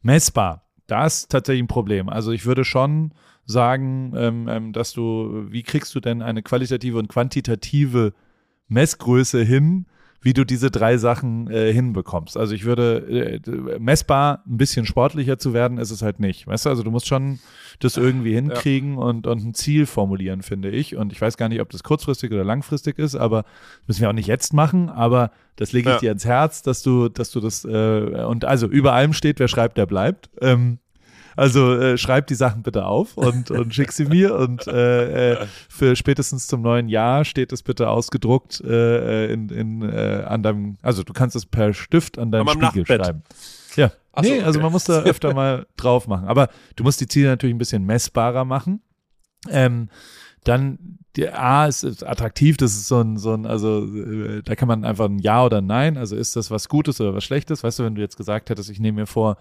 [0.03, 2.11] Messbar, das ist tatsächlich ein Problem.
[2.11, 3.15] Also, ich würde schon
[3.49, 8.13] sagen, ähm, ähm, dass du, wie kriegst du denn eine qualitative und quantitative
[8.69, 9.87] Messgröße hin,
[10.21, 12.37] wie du diese drei Sachen äh, hinbekommst.
[12.37, 16.47] Also ich würde äh, messbar ein bisschen sportlicher zu werden, ist es halt nicht.
[16.47, 17.39] Weißt du, also du musst schon
[17.79, 19.05] das irgendwie hinkriegen ja.
[19.05, 20.97] und, und ein Ziel formulieren, finde ich.
[20.97, 24.09] Und ich weiß gar nicht, ob das kurzfristig oder langfristig ist, aber das müssen wir
[24.11, 26.01] auch nicht jetzt machen, aber das lege ich ja.
[26.01, 29.49] dir ans Herz, dass du, dass du das äh, und also über allem steht, wer
[29.49, 30.31] schreibt, der bleibt.
[30.41, 30.81] Ähm,
[31.39, 35.47] also äh, schreib die Sachen bitte auf und, und schick sie mir und äh, äh,
[35.69, 40.43] für spätestens zum neuen Jahr steht es bitte ausgedruckt äh, äh in, in, äh, an
[40.43, 43.05] deinem, also du kannst es per Stift an deinem Spiegel Nachtbett.
[43.05, 43.23] schreiben.
[43.77, 44.43] Ja, Ach nee, so, okay.
[44.43, 46.27] also man muss da öfter mal drauf machen.
[46.27, 48.83] Aber du musst die Ziele natürlich ein bisschen messbarer machen.
[49.49, 49.91] Ähm,
[50.43, 54.57] dann die A ist, ist, attraktiv, das ist so ein, so ein, also äh, da
[54.57, 57.23] kann man einfach ein Ja oder ein Nein, also ist das was Gutes oder was
[57.23, 57.63] Schlechtes?
[57.63, 59.37] Weißt du, wenn du jetzt gesagt hättest, ich nehme mir vor,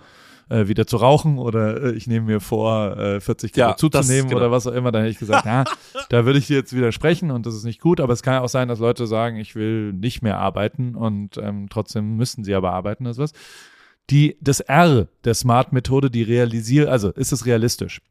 [0.50, 4.30] äh, wieder zu rauchen oder äh, ich nehme mir vor, äh, 40 Kilo ja, zuzunehmen
[4.30, 4.38] genau.
[4.38, 5.64] oder was auch immer, dann hätte ich gesagt, ja,
[6.10, 8.50] da würde ich jetzt widersprechen und das ist nicht gut, aber es kann ja auch
[8.50, 12.72] sein, dass Leute sagen, ich will nicht mehr arbeiten und ähm, trotzdem müssten sie aber
[12.72, 13.34] arbeiten oder sowas.
[14.10, 18.02] die, das R der Smart-Methode, die realisiert, also ist es realistisch?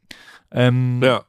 [0.51, 1.25] Ähm, ja.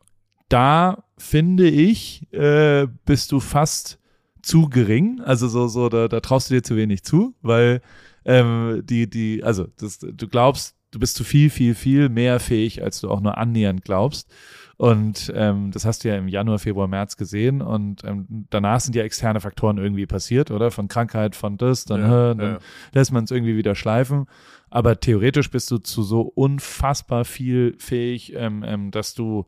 [0.49, 3.99] Da finde ich, äh, bist du fast
[4.41, 5.21] zu gering.
[5.23, 7.81] Also so, so, da, da traust du dir zu wenig zu, weil
[8.25, 12.83] ähm, die, die, also das, du glaubst, du bist zu viel, viel, viel mehr fähig,
[12.83, 14.33] als du auch nur annähernd glaubst.
[14.75, 17.61] Und ähm, das hast du ja im Januar, Februar, März gesehen.
[17.61, 20.71] Und ähm, danach sind ja externe Faktoren irgendwie passiert, oder?
[20.71, 22.57] Von Krankheit, von das, dann, ja, dann ja.
[22.93, 24.25] lässt man es irgendwie wieder schleifen.
[24.69, 29.45] Aber theoretisch bist du zu so unfassbar viel fähig, ähm, ähm, dass du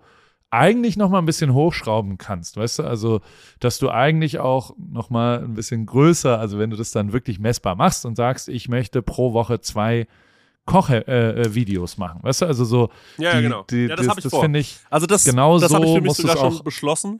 [0.51, 2.83] eigentlich noch mal ein bisschen hochschrauben kannst, weißt du?
[2.83, 3.21] Also,
[3.59, 7.39] dass du eigentlich auch noch mal ein bisschen größer, also wenn du das dann wirklich
[7.39, 10.07] messbar machst und sagst, ich möchte pro Woche zwei
[10.69, 12.45] Koche-Videos äh, machen, weißt du?
[12.45, 12.89] Also so.
[13.17, 13.63] Ja, die, genau.
[13.69, 14.77] Die, ja, das, das habe ich das finde ich.
[14.89, 17.19] Also das, genau das so habe ich für mich sogar schon beschlossen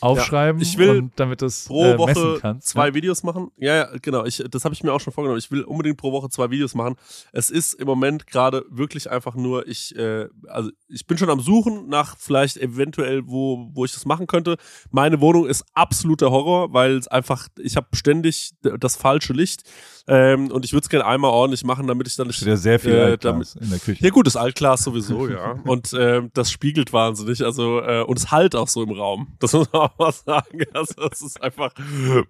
[0.00, 2.94] aufschreiben, ja, ich will und damit es pro äh, Woche kannst, zwei ja.
[2.94, 3.50] Videos machen.
[3.56, 4.24] Ja, ja genau.
[4.24, 5.38] Ich, das habe ich mir auch schon vorgenommen.
[5.38, 6.96] Ich will unbedingt pro Woche zwei Videos machen.
[7.32, 11.40] Es ist im Moment gerade wirklich einfach nur, ich, äh, also ich bin schon am
[11.40, 14.56] Suchen nach vielleicht eventuell, wo, wo ich das machen könnte.
[14.90, 19.62] Meine Wohnung ist absoluter Horror, weil es einfach, ich habe ständig das falsche Licht.
[20.06, 22.42] Ähm, und ich würde es gerne einmal ordentlich machen, damit ich dann nicht.
[22.42, 24.04] Ja sehr viel äh, damit, in der Küche.
[24.04, 25.52] Ja, gut, das Altglas sowieso, ja.
[25.64, 27.42] und äh, das spiegelt wahnsinnig.
[27.42, 29.36] Also, äh, und es halt auch so im Raum.
[29.38, 30.64] Das muss man auch mal sagen.
[30.72, 31.72] Also, es ist einfach,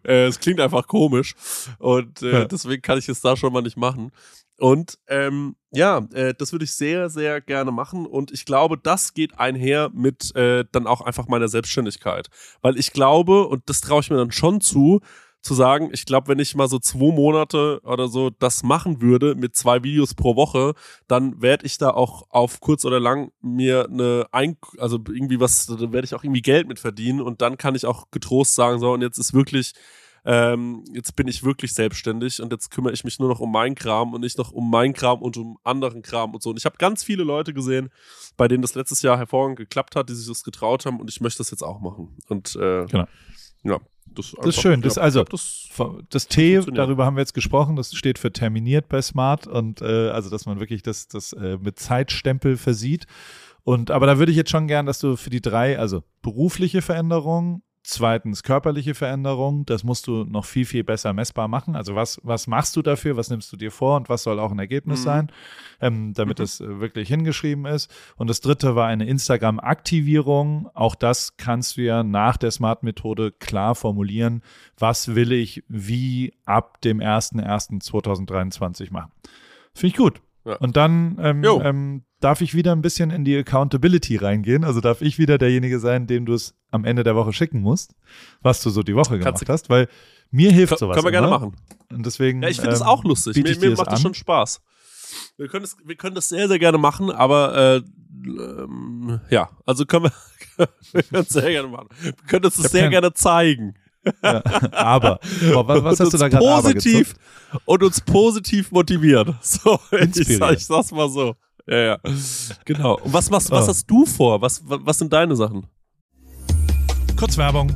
[0.04, 1.34] äh, es klingt einfach komisch.
[1.78, 2.44] Und äh, ja.
[2.44, 4.12] deswegen kann ich es da schon mal nicht machen.
[4.58, 8.06] Und ähm, ja, äh, das würde ich sehr, sehr gerne machen.
[8.06, 12.28] Und ich glaube, das geht einher mit äh, dann auch einfach meiner Selbstständigkeit.
[12.60, 15.00] Weil ich glaube, und das traue ich mir dann schon zu,
[15.44, 19.34] zu sagen, ich glaube, wenn ich mal so zwei Monate oder so das machen würde
[19.34, 20.74] mit zwei Videos pro Woche,
[21.06, 25.66] dann werde ich da auch auf kurz oder lang mir eine Ein also irgendwie was,
[25.66, 28.78] da werde ich auch irgendwie Geld mit verdienen und dann kann ich auch getrost sagen,
[28.78, 29.74] so und jetzt ist wirklich
[30.26, 33.74] ähm, jetzt bin ich wirklich selbstständig und jetzt kümmere ich mich nur noch um meinen
[33.74, 36.48] Kram und nicht noch um meinen Kram und um anderen Kram und so.
[36.48, 37.90] Und ich habe ganz viele Leute gesehen,
[38.38, 41.20] bei denen das letztes Jahr hervorragend geklappt hat, die sich das getraut haben und ich
[41.20, 42.16] möchte das jetzt auch machen.
[42.28, 43.06] Und äh, genau.
[43.64, 43.80] ja,
[44.14, 44.80] das, das ist schön.
[44.82, 45.68] Das, also, das,
[46.10, 50.10] das T, darüber haben wir jetzt gesprochen, das steht für terminiert bei Smart und äh,
[50.10, 53.06] also, dass man wirklich das, das äh, mit Zeitstempel versieht.
[53.62, 56.82] Und aber da würde ich jetzt schon gern, dass du für die drei, also berufliche
[56.82, 61.76] Veränderungen, Zweitens körperliche Veränderung, das musst du noch viel, viel besser messbar machen.
[61.76, 64.50] Also was, was machst du dafür, was nimmst du dir vor und was soll auch
[64.50, 65.04] ein Ergebnis mhm.
[65.04, 65.32] sein,
[65.82, 66.44] ähm, damit mhm.
[66.44, 67.94] es äh, wirklich hingeschrieben ist.
[68.16, 70.70] Und das dritte war eine Instagram-Aktivierung.
[70.72, 74.40] Auch das kannst du ja nach der Smart-Methode klar formulieren.
[74.78, 79.12] Was will ich wie ab dem 01.01.2023 machen?
[79.74, 80.22] Finde ich gut.
[80.46, 80.56] Ja.
[80.56, 84.64] Und dann ähm, ähm, darf ich wieder ein bisschen in die Accountability reingehen.
[84.64, 87.94] Also darf ich wieder derjenige sein, dem du es am Ende der Woche schicken musst,
[88.40, 89.88] was du so die Woche gemacht Kannst hast, weil
[90.30, 90.96] mir hilft sowas.
[90.96, 91.28] Können wir immer.
[91.28, 91.56] gerne machen.
[91.92, 92.42] Und deswegen.
[92.42, 93.36] Ja, ich finde es ähm, auch lustig.
[93.36, 94.62] Mir, mir macht das schon Spaß.
[95.36, 97.82] Wir können, das, wir können das sehr, sehr gerne machen, aber äh,
[98.26, 101.88] ähm, ja, also können wir, wir können es sehr gerne machen.
[102.00, 103.74] Wir können uns das sehr gerne zeigen.
[104.22, 105.18] Ja, aber,
[105.52, 107.14] boah, was hast du da gerade positiv
[107.64, 109.38] und uns positiv motivieren.
[109.42, 111.36] So, ich, sag, ich sag's mal so.
[111.66, 111.98] Ja, ja.
[112.64, 112.98] Genau.
[112.98, 113.68] Und was, was, was oh.
[113.68, 114.40] hast du vor?
[114.42, 115.66] Was, was sind deine Sachen?
[117.18, 117.74] Kurz Werbung.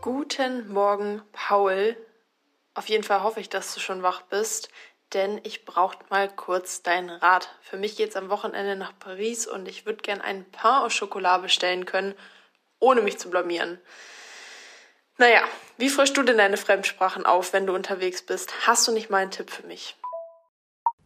[0.00, 1.96] Guten Morgen, Paul.
[2.74, 4.68] Auf jeden Fall hoffe ich, dass du schon wach bist,
[5.12, 7.48] denn ich brauche mal kurz deinen Rat.
[7.62, 11.42] Für mich geht's am Wochenende nach Paris und ich würde gern einen Pain au Chocolat
[11.42, 12.14] bestellen können
[12.78, 13.78] ohne mich zu blamieren.
[15.18, 15.42] Naja,
[15.78, 18.66] wie frischst du denn deine Fremdsprachen auf, wenn du unterwegs bist?
[18.66, 19.96] Hast du nicht mal einen Tipp für mich?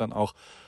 [0.00, 0.34] dann auch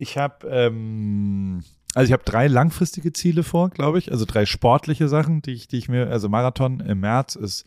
[0.00, 1.62] Ich habe ähm,
[1.94, 5.68] also ich habe drei langfristige Ziele vor, glaube ich, also drei sportliche Sachen, die ich,
[5.68, 7.64] die ich mir, also Marathon im März ist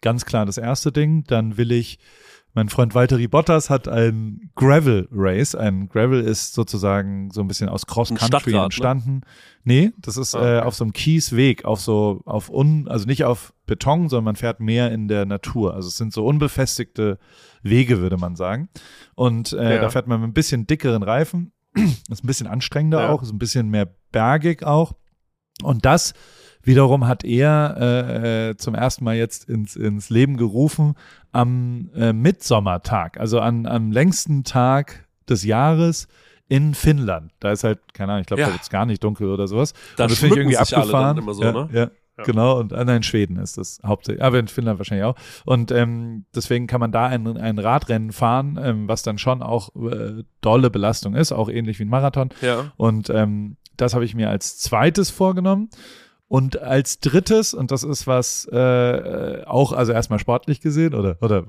[0.00, 1.24] ganz klar das erste Ding.
[1.24, 1.98] Dann will ich,
[2.52, 5.56] mein Freund Valtteri Bottas hat ein Gravel Race.
[5.56, 8.62] Ein Gravel ist sozusagen so ein bisschen aus Cross Country ne?
[8.62, 9.22] entstanden.
[9.64, 9.74] Ne?
[9.86, 13.24] Nee, das ist ah, äh, auf so einem Kiesweg, auf so, auf un, also nicht
[13.24, 15.74] auf Beton, sondern man fährt mehr in der Natur.
[15.74, 17.18] Also es sind so unbefestigte
[17.62, 18.68] Wege, würde man sagen.
[19.16, 19.80] Und äh, ja.
[19.80, 21.53] da fährt man mit ein bisschen dickeren Reifen
[22.10, 23.08] ist ein bisschen anstrengender ja.
[23.10, 24.92] auch, ist ein bisschen mehr bergig auch.
[25.62, 26.14] Und das
[26.62, 30.94] wiederum hat er äh, äh, zum ersten Mal jetzt ins, ins Leben gerufen
[31.32, 36.08] am äh, Mitsommertag, also an, am längsten Tag des Jahres
[36.48, 37.32] in Finnland.
[37.40, 38.46] Da ist halt, keine Ahnung, ich glaube, ja.
[38.48, 39.72] da wird es gar nicht dunkel oder sowas.
[39.96, 41.18] Da das finde ich irgendwie abgefahren.
[41.18, 41.68] immer so, ja, ne?
[41.72, 41.90] ja.
[42.16, 42.24] Ja.
[42.24, 45.16] Genau, und an in Schweden ist das hauptsächlich, aber in Finnland wahrscheinlich auch.
[45.44, 49.74] Und ähm, deswegen kann man da ein, ein Radrennen fahren, ähm, was dann schon auch
[49.74, 52.30] äh, dolle Belastung ist, auch ähnlich wie ein Marathon.
[52.40, 52.72] Ja.
[52.76, 55.70] Und ähm, das habe ich mir als zweites vorgenommen.
[56.26, 61.44] Und als drittes, und das ist was äh, auch, also erstmal sportlich gesehen oder, oder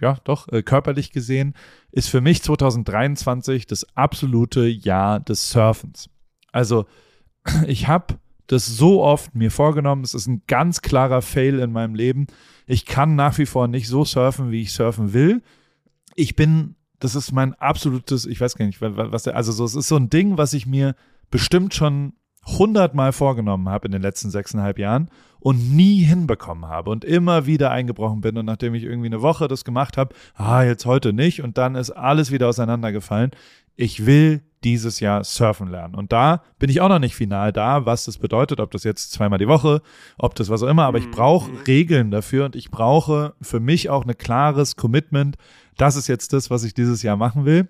[0.00, 1.54] ja, doch, äh, körperlich gesehen,
[1.92, 6.10] ist für mich 2023 das absolute Jahr des Surfens.
[6.50, 6.86] Also
[7.66, 8.14] ich habe
[8.52, 10.04] das so oft mir vorgenommen.
[10.04, 12.26] Es ist ein ganz klarer Fail in meinem Leben.
[12.66, 15.42] Ich kann nach wie vor nicht so surfen, wie ich surfen will.
[16.14, 19.74] Ich bin, das ist mein absolutes, ich weiß gar nicht, was der, also so, es
[19.74, 20.94] ist so ein Ding, was ich mir
[21.30, 22.12] bestimmt schon
[22.44, 25.08] hundertmal vorgenommen habe in den letzten sechseinhalb Jahren
[25.40, 29.48] und nie hinbekommen habe und immer wieder eingebrochen bin und nachdem ich irgendwie eine Woche
[29.48, 33.30] das gemacht habe, ah, jetzt heute nicht und dann ist alles wieder auseinandergefallen.
[33.76, 35.94] Ich will dieses Jahr surfen lernen.
[35.94, 39.12] Und da bin ich auch noch nicht final da, was das bedeutet, ob das jetzt
[39.12, 39.82] zweimal die Woche,
[40.18, 41.12] ob das was auch immer, aber ich mhm.
[41.12, 45.36] brauche Regeln dafür und ich brauche für mich auch ein klares Commitment.
[45.76, 47.68] Das ist jetzt das, was ich dieses Jahr machen will.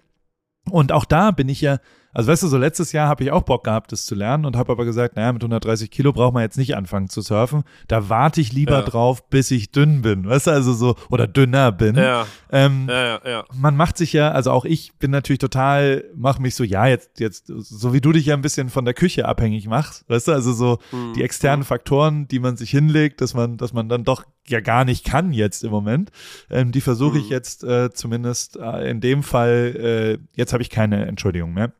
[0.71, 1.79] Und auch da bin ich ja
[2.13, 4.57] also weißt du, so letztes Jahr habe ich auch Bock gehabt, das zu lernen und
[4.57, 7.65] habe aber gesagt, naja, mit 130 Kilo braucht man jetzt nicht anfangen zu surfen.
[7.89, 8.83] Da warte ich lieber ja.
[8.83, 11.97] drauf, bis ich dünn bin, weißt du, also so, oder dünner bin.
[11.97, 12.27] Ja.
[12.51, 13.45] Ähm, ja, ja.
[13.55, 17.19] Man macht sich ja, also auch ich bin natürlich total, mach mich so, ja, jetzt,
[17.19, 20.33] jetzt, so wie du dich ja ein bisschen von der Küche abhängig machst, weißt du,
[20.33, 21.15] also so mhm.
[21.15, 24.85] die externen Faktoren, die man sich hinlegt, dass man, dass man dann doch ja gar
[24.85, 26.11] nicht kann jetzt im Moment.
[26.51, 27.31] Ähm, die versuche ich mhm.
[27.31, 31.73] jetzt äh, zumindest äh, in dem Fall, äh, jetzt habe ich keine Entschuldigung mehr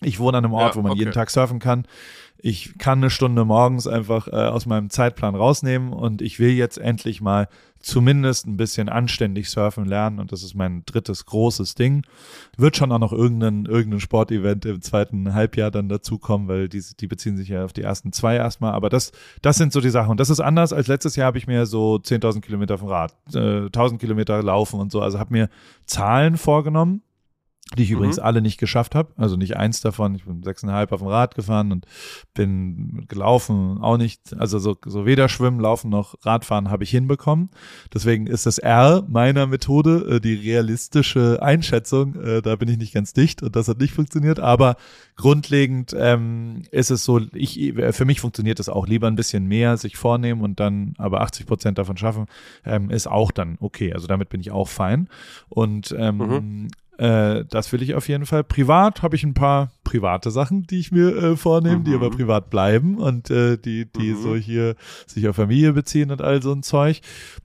[0.00, 1.00] Ich wohne an einem Ort, ja, wo man okay.
[1.00, 1.86] jeden Tag surfen kann.
[2.40, 6.78] Ich kann eine Stunde morgens einfach äh, aus meinem Zeitplan rausnehmen und ich will jetzt
[6.78, 7.48] endlich mal
[7.80, 12.04] zumindest ein bisschen anständig surfen lernen und das ist mein drittes großes Ding.
[12.56, 17.06] Wird schon auch noch irgendein, irgendein Sportevent im zweiten Halbjahr dann dazukommen, weil die, die
[17.06, 19.10] beziehen sich ja auf die ersten zwei erstmal, aber das,
[19.42, 21.66] das sind so die Sachen und das ist anders als letztes Jahr habe ich mir
[21.66, 25.48] so 10.000 Kilometer vom Rad, äh, 1.000 Kilometer laufen und so, also habe mir
[25.86, 27.02] Zahlen vorgenommen
[27.76, 27.96] die ich mhm.
[27.96, 29.12] übrigens alle nicht geschafft habe.
[29.16, 30.14] Also nicht eins davon.
[30.14, 31.86] Ich bin sechseinhalb auf dem Rad gefahren und
[32.34, 34.34] bin gelaufen, auch nicht.
[34.38, 37.50] Also so, so weder Schwimmen, Laufen noch Radfahren habe ich hinbekommen.
[37.92, 42.14] Deswegen ist das R meiner Methode äh, die realistische Einschätzung.
[42.16, 44.40] Äh, da bin ich nicht ganz dicht und das hat nicht funktioniert.
[44.40, 44.76] Aber
[45.16, 48.86] grundlegend ähm, ist es so, ich, für mich funktioniert das auch.
[48.86, 52.26] Lieber ein bisschen mehr sich vornehmen und dann aber 80 Prozent davon schaffen,
[52.64, 53.92] ähm, ist auch dann okay.
[53.92, 55.08] Also damit bin ich auch fein.
[55.48, 58.42] Und ähm, mhm äh, das will ich auf jeden Fall.
[58.42, 61.84] Privat habe ich ein paar private Sachen, die ich mir äh, vornehme, mhm.
[61.84, 64.22] die aber privat bleiben und äh, die, die mhm.
[64.22, 64.74] so hier
[65.06, 67.00] sich auf Familie beziehen und all so ein Zeug.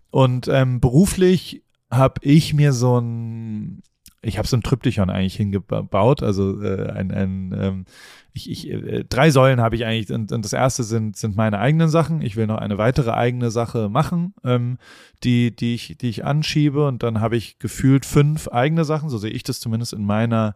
[0.10, 3.84] Und ähm, beruflich habe ich mir so ein,
[4.24, 7.86] ich habe so ein Tryptychon eigentlich hingebaut, also äh, ein, ein ähm,
[8.34, 11.60] ich, ich, äh, drei Säulen habe ich eigentlich und, und das erste sind, sind meine
[11.60, 12.22] eigenen Sachen.
[12.22, 14.78] Ich will noch eine weitere eigene Sache machen, ähm,
[15.24, 19.18] die, die, ich, die ich anschiebe und dann habe ich gefühlt fünf eigene Sachen, so
[19.18, 20.56] sehe ich das zumindest in meiner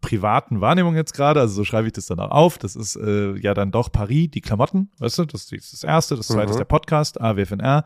[0.00, 2.58] privaten Wahrnehmung jetzt gerade, also so schreibe ich das dann auch auf.
[2.58, 6.16] Das ist äh, ja dann doch Paris, die Klamotten, weißt du, das ist das erste,
[6.16, 6.50] das zweite mhm.
[6.52, 7.84] ist der Podcast, AWFNR.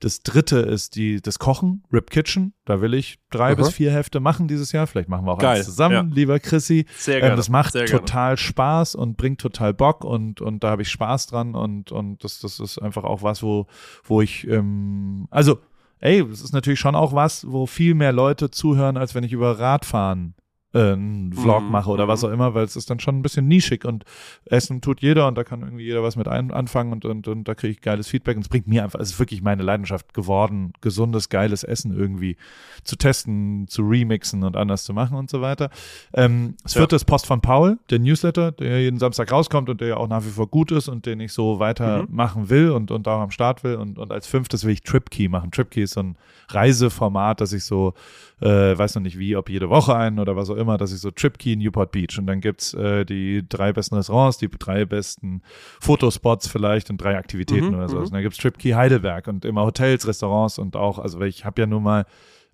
[0.00, 2.54] Das dritte ist die, das Kochen, Rip Kitchen.
[2.64, 3.56] Da will ich drei mhm.
[3.56, 4.86] bis vier Hefte machen dieses Jahr.
[4.86, 5.56] Vielleicht machen wir auch Geil.
[5.56, 6.14] eins zusammen, ja.
[6.14, 6.86] lieber Chrissy.
[6.96, 7.32] Sehr ähm, gerne.
[7.32, 8.36] Ähm, das macht Sehr total gerne.
[8.36, 12.38] Spaß und bringt total Bock und, und da habe ich Spaß dran und, und das,
[12.40, 13.66] das ist einfach auch was, wo,
[14.04, 15.58] wo ich, ähm, also,
[15.98, 19.32] ey, es ist natürlich schon auch was, wo viel mehr Leute zuhören, als wenn ich
[19.32, 20.34] über Radfahren
[20.74, 21.70] einen Vlog mhm.
[21.70, 22.28] mache oder was mhm.
[22.28, 24.04] auch immer, weil es ist dann schon ein bisschen nischig und
[24.44, 27.44] Essen tut jeder und da kann irgendwie jeder was mit ein, anfangen und, und, und
[27.44, 30.12] da kriege ich geiles Feedback und es bringt mir einfach, es ist wirklich meine Leidenschaft
[30.12, 32.36] geworden, gesundes, geiles Essen irgendwie
[32.84, 35.70] zu testen, zu remixen und anders zu machen und so weiter.
[36.12, 36.96] Ähm, das vierte ja.
[36.96, 40.24] ist Post von Paul, der Newsletter, der jeden Samstag rauskommt und der ja auch nach
[40.24, 42.50] wie vor gut ist und den ich so weitermachen mhm.
[42.50, 45.50] will und, und auch am Start will und, und als fünftes will ich TripKey machen.
[45.50, 46.16] TripKey ist so ein
[46.50, 47.94] Reiseformat, das ich so,
[48.40, 51.00] äh, weiß noch nicht wie, ob jede Woche einen oder was auch immer, dass ich
[51.00, 55.42] so TripKey Newport Beach und dann gibt's äh, die drei besten Restaurants, die drei besten
[55.80, 57.96] Fotospots vielleicht und drei Aktivitäten mhm, oder so.
[57.96, 58.02] Mhm.
[58.04, 61.66] Und dann gibt's TripKey Heidelberg und immer Hotels, Restaurants und auch, also ich habe ja
[61.66, 62.06] nun mal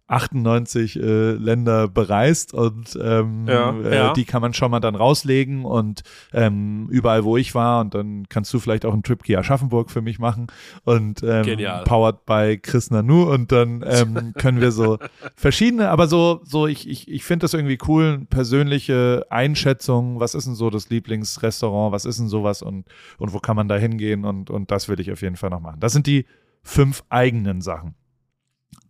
[0.07, 4.13] 98 äh, Länder bereist und ähm, ja, äh, ja.
[4.13, 6.03] die kann man schon mal dann rauslegen und
[6.35, 9.91] ähm, überall, wo ich war und dann kannst du vielleicht auch einen Trip Kia Aschaffenburg
[9.91, 10.49] für mich machen
[10.85, 11.85] und ähm, Genial.
[11.85, 14.99] powered by Chris Nanu und dann ähm, können wir so
[15.37, 20.47] verschiedene, aber so, so ich, ich, ich finde das irgendwie cool, persönliche Einschätzung, was ist
[20.47, 22.85] denn so das Lieblingsrestaurant, was ist denn sowas und,
[23.17, 25.61] und wo kann man da hingehen und, und das will ich auf jeden Fall noch
[25.61, 25.81] machen.
[25.81, 26.27] Das sind die
[26.63, 27.95] fünf eigenen Sachen.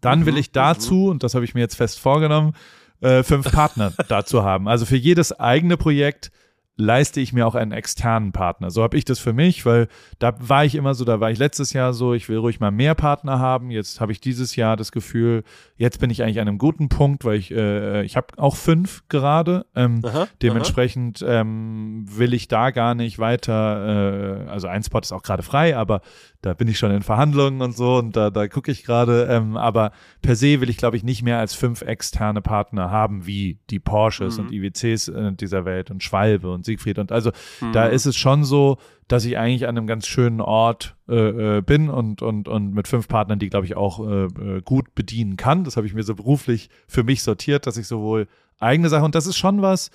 [0.00, 2.54] Dann will mhm, ich dazu, und das habe ich mir jetzt fest vorgenommen,
[3.00, 4.68] äh, fünf Partner dazu haben.
[4.68, 6.30] Also für jedes eigene Projekt
[6.76, 8.70] leiste ich mir auch einen externen Partner.
[8.70, 9.86] So habe ich das für mich, weil
[10.18, 12.72] da war ich immer so, da war ich letztes Jahr so, ich will ruhig mal
[12.72, 13.70] mehr Partner haben.
[13.70, 15.44] Jetzt habe ich dieses Jahr das Gefühl,
[15.76, 19.04] jetzt bin ich eigentlich an einem guten Punkt, weil ich, äh, ich habe auch fünf
[19.08, 19.66] gerade.
[19.76, 21.40] Ähm, aha, dementsprechend aha.
[21.40, 25.76] Ähm, will ich da gar nicht weiter, äh, also ein Spot ist auch gerade frei,
[25.76, 26.00] aber
[26.42, 29.28] da bin ich schon in Verhandlungen und so und da, da gucke ich gerade.
[29.30, 33.26] Ähm, aber per se will ich, glaube ich, nicht mehr als fünf externe Partner haben,
[33.26, 34.46] wie die Porsches mhm.
[34.46, 36.98] und IWCs äh, dieser Welt und Schwalbe und Siegfried.
[36.98, 37.72] Und also mhm.
[37.72, 41.60] da ist es schon so, dass ich eigentlich an einem ganz schönen Ort äh, äh,
[41.60, 45.36] bin und, und, und mit fünf Partnern, die, glaube ich, auch äh, äh, gut bedienen
[45.36, 45.64] kann.
[45.64, 48.26] Das habe ich mir so beruflich für mich sortiert, dass ich sowohl
[48.58, 49.90] eigene Sachen, und das ist schon was,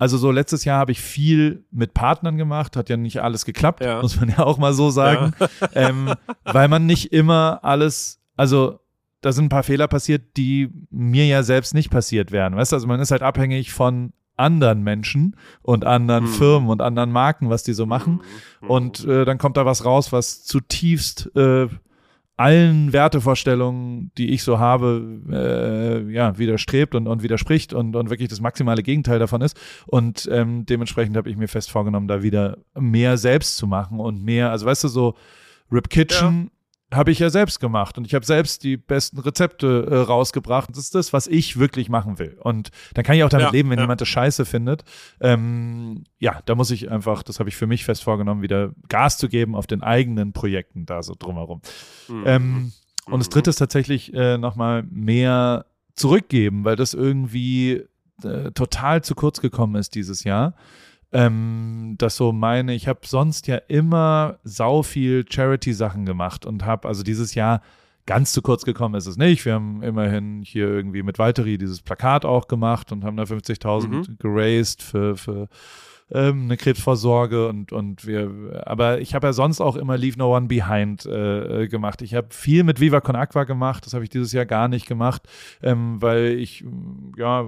[0.00, 3.84] also so letztes Jahr habe ich viel mit Partnern gemacht, hat ja nicht alles geklappt,
[3.84, 4.00] ja.
[4.00, 5.48] muss man ja auch mal so sagen, ja.
[5.74, 8.80] ähm, weil man nicht immer alles, also
[9.20, 12.56] da sind ein paar Fehler passiert, die mir ja selbst nicht passiert wären.
[12.56, 16.28] Weißt du, also man ist halt abhängig von anderen Menschen und anderen mhm.
[16.28, 18.20] Firmen und anderen Marken, was die so machen.
[18.60, 18.70] Mhm.
[18.70, 21.68] Und äh, dann kommt da was raus, was zutiefst äh,
[22.36, 28.30] allen Wertevorstellungen, die ich so habe, äh, ja, widerstrebt und, und widerspricht und, und wirklich
[28.30, 29.60] das maximale Gegenteil davon ist.
[29.86, 34.24] Und ähm, dementsprechend habe ich mir fest vorgenommen, da wieder mehr selbst zu machen und
[34.24, 35.14] mehr, also weißt du, so
[35.70, 36.59] Rip Kitchen ja
[36.92, 40.70] habe ich ja selbst gemacht und ich habe selbst die besten Rezepte äh, rausgebracht.
[40.70, 42.36] Das ist das, was ich wirklich machen will.
[42.40, 43.84] Und dann kann ich auch damit ja, leben, wenn ja.
[43.84, 44.84] jemand das scheiße findet.
[45.20, 49.18] Ähm, ja, da muss ich einfach, das habe ich für mich fest vorgenommen, wieder Gas
[49.18, 51.60] zu geben auf den eigenen Projekten da so drumherum.
[52.08, 52.22] Mhm.
[52.26, 52.72] Ähm,
[53.06, 53.32] und das mhm.
[53.32, 57.84] dritte ist tatsächlich äh, nochmal mehr zurückgeben, weil das irgendwie
[58.24, 60.54] äh, total zu kurz gekommen ist dieses Jahr.
[61.12, 66.86] Ähm, das so meine, ich habe sonst ja immer sau viel Charity-Sachen gemacht und habe,
[66.88, 67.62] also dieses Jahr
[68.06, 69.44] ganz zu kurz gekommen ist es nicht.
[69.44, 73.86] Wir haben immerhin hier irgendwie mit Valtteri dieses Plakat auch gemacht und haben da 50.000
[73.86, 74.16] mhm.
[74.18, 75.48] geraced für, für
[76.12, 80.36] ähm, eine Krebsvorsorge und, und wir, aber ich habe ja sonst auch immer Leave No
[80.36, 82.02] One Behind äh, äh gemacht.
[82.02, 84.86] Ich habe viel mit Viva Con Aqua gemacht, das habe ich dieses Jahr gar nicht
[84.86, 85.22] gemacht,
[85.62, 86.64] ähm, weil ich
[87.16, 87.44] ja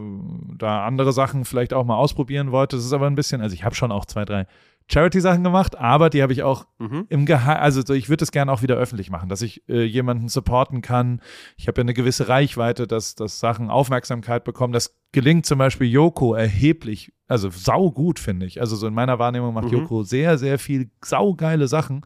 [0.59, 2.77] da andere Sachen vielleicht auch mal ausprobieren wollte.
[2.77, 4.47] Das ist aber ein bisschen, also ich habe schon auch zwei, drei
[4.93, 7.07] Charity-Sachen gemacht, aber die habe ich auch mhm.
[7.09, 9.85] im Geheim, also so, ich würde es gerne auch wieder öffentlich machen, dass ich äh,
[9.85, 11.21] jemanden supporten kann.
[11.57, 14.73] Ich habe ja eine gewisse Reichweite, dass, dass Sachen Aufmerksamkeit bekommen.
[14.73, 18.61] Das gelingt zum Beispiel Joko erheblich, also saugut, finde ich.
[18.61, 19.79] Also so in meiner Wahrnehmung macht mhm.
[19.79, 22.05] Joko sehr, sehr viel saugeile Sachen.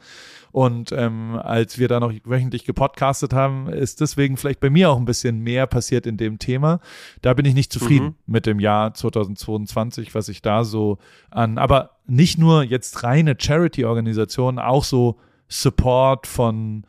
[0.57, 4.97] Und ähm, als wir da noch wöchentlich gepodcastet haben, ist deswegen vielleicht bei mir auch
[4.97, 6.81] ein bisschen mehr passiert in dem Thema.
[7.21, 8.15] Da bin ich nicht zufrieden mhm.
[8.25, 10.97] mit dem Jahr 2022, was ich da so
[11.31, 16.87] an, aber nicht nur jetzt reine Charity-Organisationen, auch so Support von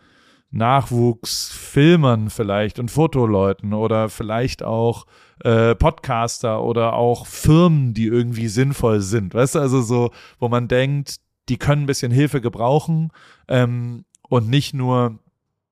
[0.50, 5.08] Nachwuchsfilmern vielleicht und Fotoleuten oder vielleicht auch
[5.44, 9.34] äh, Podcaster oder auch Firmen, die irgendwie sinnvoll sind.
[9.34, 11.18] Weißt du, also so, wo man denkt,
[11.50, 13.12] die können ein bisschen Hilfe gebrauchen
[13.48, 15.20] ähm, und nicht nur,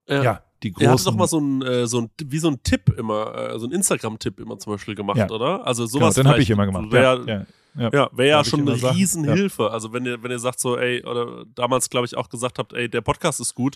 [0.07, 0.87] ja, ja die großen.
[0.87, 3.59] Er hat doch mal so ein, äh, so ein, wie so ein Tipp immer, äh,
[3.59, 5.29] so ein Instagram-Tipp immer zum Beispiel gemacht, ja.
[5.29, 5.65] oder?
[5.65, 6.15] Also genau, sowas.
[6.15, 6.91] Genau, den habe ich immer gemacht.
[6.91, 7.45] Wär, ja, ja.
[7.77, 9.63] Ja, ja wäre ja schon eine Riesenhilfe.
[9.63, 9.69] Ja.
[9.69, 12.73] Also wenn ihr, wenn ihr sagt so, ey, oder damals glaube ich auch gesagt habt,
[12.73, 13.75] ey, der Podcast ist gut,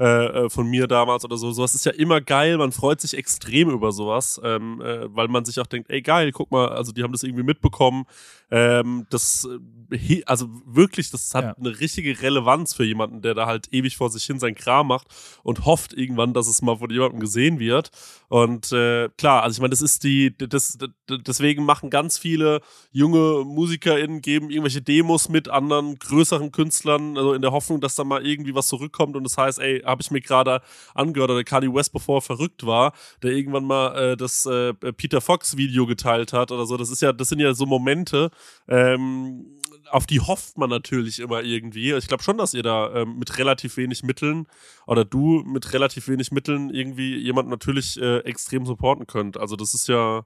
[0.00, 3.14] äh, äh, von mir damals oder so, sowas ist ja immer geil, man freut sich
[3.14, 6.92] extrem über sowas, ähm, äh, weil man sich auch denkt, ey geil, guck mal, also
[6.92, 8.06] die haben das irgendwie mitbekommen,
[8.50, 9.48] ähm, das,
[9.90, 11.54] äh, also wirklich, das hat ja.
[11.58, 15.08] eine richtige Relevanz für jemanden, der da halt ewig vor sich hin sein Kram macht
[15.42, 17.90] und hofft irgendwann, dass es mal von jemandem gesehen wird
[18.34, 20.76] und äh, klar, also ich meine, das ist die, das,
[21.08, 27.42] deswegen machen ganz viele junge MusikerInnen geben irgendwelche Demos mit anderen größeren Künstlern, also in
[27.42, 30.20] der Hoffnung, dass da mal irgendwie was zurückkommt und das heißt, ey, habe ich mir
[30.20, 30.62] gerade
[30.96, 35.20] angehört, oder Kanye West, bevor er verrückt war, der irgendwann mal äh, das äh, Peter
[35.20, 36.76] Fox Video geteilt hat oder so.
[36.76, 38.32] Das ist ja, das sind ja so Momente,
[38.66, 39.46] ähm,
[39.90, 41.92] auf die hofft man natürlich immer irgendwie.
[41.92, 44.46] Ich glaube schon, dass ihr da ähm, mit relativ wenig Mitteln
[44.86, 49.36] oder du mit relativ wenig Mitteln irgendwie jemanden natürlich äh, extrem supporten könnt.
[49.38, 50.24] Also das ist ja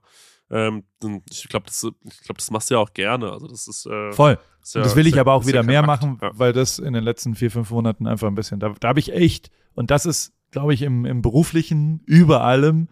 [0.51, 0.83] ähm,
[1.29, 1.81] ich glaube, das,
[2.23, 3.31] glaub, das machst du ja auch gerne.
[3.31, 4.39] Also das ist äh, voll.
[4.63, 6.31] Ist ja, das will ich aber auch wieder mehr machen, ja.
[6.33, 9.13] weil das in den letzten vier, fünf Monaten einfach ein bisschen, da, da habe ich
[9.13, 12.89] echt, und das ist, glaube ich, im, im beruflichen, über allem,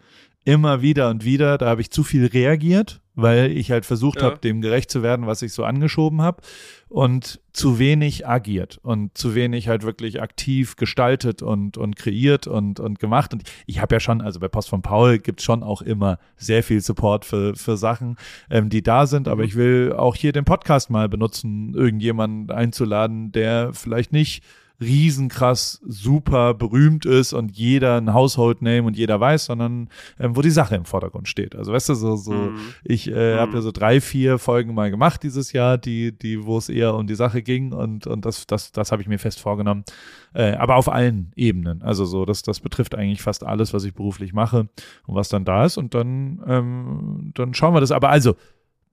[0.48, 4.28] immer wieder und wieder, da habe ich zu viel reagiert, weil ich halt versucht ja.
[4.28, 6.40] habe, dem gerecht zu werden, was ich so angeschoben habe
[6.88, 12.80] und zu wenig agiert und zu wenig halt wirklich aktiv gestaltet und und kreiert und
[12.80, 15.82] und gemacht und ich habe ja schon, also bei Post von Paul gibt's schon auch
[15.82, 18.16] immer sehr viel Support für für Sachen,
[18.48, 19.48] ähm, die da sind, aber mhm.
[19.48, 24.42] ich will auch hier den Podcast mal benutzen, irgendjemanden einzuladen, der vielleicht nicht
[24.80, 29.88] riesenkrass super berühmt ist und jeder ein Household Name und jeder weiß, sondern
[30.20, 31.56] ähm, wo die Sache im Vordergrund steht.
[31.56, 32.58] Also weißt du, so, so mhm.
[32.84, 33.38] ich äh, mhm.
[33.40, 36.94] habe ja so drei, vier Folgen mal gemacht dieses Jahr, die, die, wo es eher
[36.94, 39.84] um die Sache ging und, und das, das, das habe ich mir fest vorgenommen.
[40.32, 41.82] Äh, aber auf allen Ebenen.
[41.82, 44.68] Also so, das, das betrifft eigentlich fast alles, was ich beruflich mache
[45.06, 45.76] und was dann da ist.
[45.76, 47.90] Und dann, ähm, dann schauen wir das.
[47.90, 48.36] Aber also,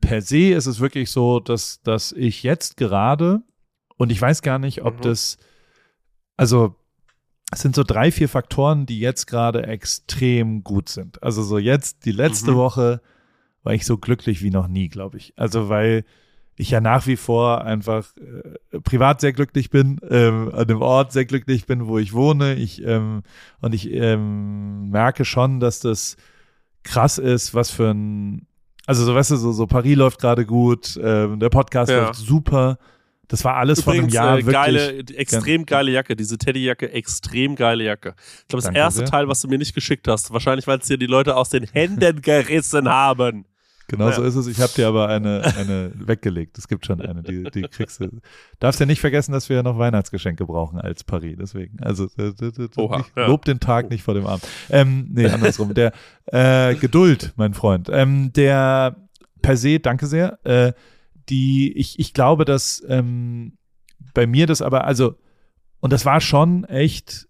[0.01, 3.41] per se ist es wirklich so, dass, dass ich jetzt gerade,
[3.97, 5.01] und ich weiß gar nicht, ob mhm.
[5.01, 5.37] das
[6.37, 6.75] also
[7.51, 11.21] es sind so drei, vier Faktoren, die jetzt gerade extrem gut sind.
[11.23, 12.55] Also so jetzt, die letzte mhm.
[12.55, 13.01] Woche
[13.63, 15.33] war ich so glücklich wie noch nie, glaube ich.
[15.37, 16.05] Also weil
[16.57, 21.11] ich ja nach wie vor einfach äh, privat sehr glücklich bin, ähm, an dem Ort
[21.11, 22.55] sehr glücklich bin, wo ich wohne.
[22.55, 23.23] Ich ähm,
[23.61, 26.15] und ich ähm, merke schon, dass das
[26.83, 28.47] krass ist, was für ein
[28.87, 32.05] also so weißt du, so, so Paris läuft gerade gut, ähm, der Podcast ja.
[32.05, 32.77] läuft super.
[33.27, 34.53] Das war alles Übrigens, von einem Jahr äh, wirklich.
[34.53, 38.15] Geile, extrem geile Jacke, diese Teddyjacke, extrem geile Jacke.
[38.41, 39.07] Ich glaube, das Danke erste sehr.
[39.07, 41.65] Teil, was du mir nicht geschickt hast, wahrscheinlich, weil es dir die Leute aus den
[41.65, 43.45] Händen gerissen haben.
[43.87, 44.15] Genau ja.
[44.15, 44.47] so ist es.
[44.47, 46.57] Ich habe dir aber eine, eine weggelegt.
[46.57, 48.09] Es gibt schon eine, die, die kriegst du.
[48.59, 51.37] Darfst ja nicht vergessen, dass wir ja noch Weihnachtsgeschenke brauchen als Paris.
[51.39, 52.31] Deswegen, also äh,
[52.77, 53.27] Oha, nicht, ja.
[53.27, 54.47] lob den Tag nicht vor dem Abend.
[54.71, 55.73] Ähm, nee, andersrum.
[55.75, 55.91] Der
[56.25, 57.89] äh, Geduld, mein Freund.
[57.91, 58.95] Ähm, der
[59.43, 60.39] per se, danke sehr.
[60.43, 60.73] Äh,
[61.29, 63.57] die, ich, ich glaube, dass ähm,
[64.13, 65.15] bei mir das aber, also,
[65.79, 67.27] und das war schon echt,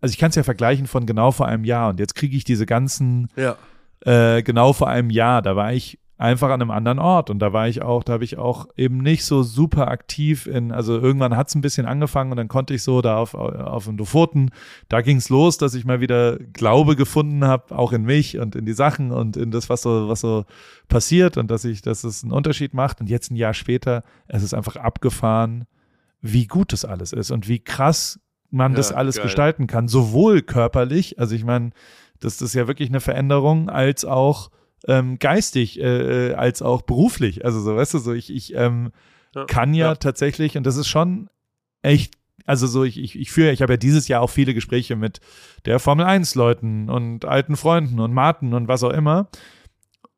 [0.00, 2.44] also ich kann es ja vergleichen von genau vor einem Jahr und jetzt kriege ich
[2.44, 3.56] diese ganzen, ja.
[4.00, 7.30] äh, genau vor einem Jahr, da war ich einfach an einem anderen Ort.
[7.30, 10.72] Und da war ich auch, da habe ich auch eben nicht so super aktiv in,
[10.72, 13.84] also irgendwann hat es ein bisschen angefangen und dann konnte ich so da auf, auf
[13.84, 14.50] den Lofoten,
[14.88, 18.56] da ging es los, dass ich mal wieder Glaube gefunden habe, auch in mich und
[18.56, 20.44] in die Sachen und in das, was so, was so
[20.88, 23.00] passiert und dass ich, dass es einen Unterschied macht.
[23.00, 25.66] Und jetzt ein Jahr später, es ist einfach abgefahren,
[26.20, 28.18] wie gut das alles ist und wie krass
[28.50, 29.26] man ja, das alles geil.
[29.26, 31.70] gestalten kann, sowohl körperlich, also ich meine,
[32.18, 34.50] das ist ja wirklich eine Veränderung, als auch
[34.86, 37.44] ähm, geistig äh, äh, als auch beruflich.
[37.44, 38.92] Also so, weißt du, so ich, ich ähm,
[39.34, 41.28] ja, kann ja, ja, tatsächlich, und das ist schon
[41.82, 42.14] echt,
[42.46, 45.20] also so, ich, ich, ich führe, ich habe ja dieses Jahr auch viele Gespräche mit
[45.64, 49.28] der Formel 1-Leuten und alten Freunden und Marten und was auch immer.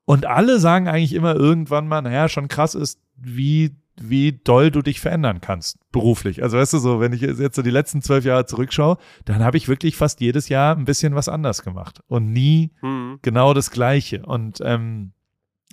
[0.05, 4.81] Und alle sagen eigentlich immer irgendwann mal, naja, schon krass ist, wie wie doll du
[4.81, 6.43] dich verändern kannst, beruflich.
[6.43, 8.97] Also weißt du so, wenn ich jetzt so die letzten zwölf Jahre zurückschaue,
[9.27, 13.19] dann habe ich wirklich fast jedes Jahr ein bisschen was anders gemacht und nie mhm.
[13.21, 14.25] genau das Gleiche.
[14.25, 15.13] Und ähm,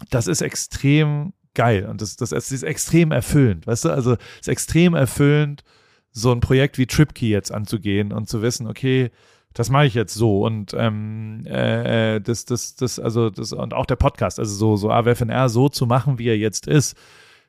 [0.09, 3.89] das ist extrem geil und das, das, das ist extrem erfüllend, weißt du?
[3.89, 5.63] Also es ist extrem erfüllend,
[6.11, 9.09] so ein Projekt wie TripKey jetzt anzugehen und zu wissen, okay,
[9.53, 13.73] das mache ich jetzt so und ähm, äh, äh das, das, das, also das und
[13.73, 16.95] auch der Podcast, also so, so AWFNR so zu machen, wie er jetzt ist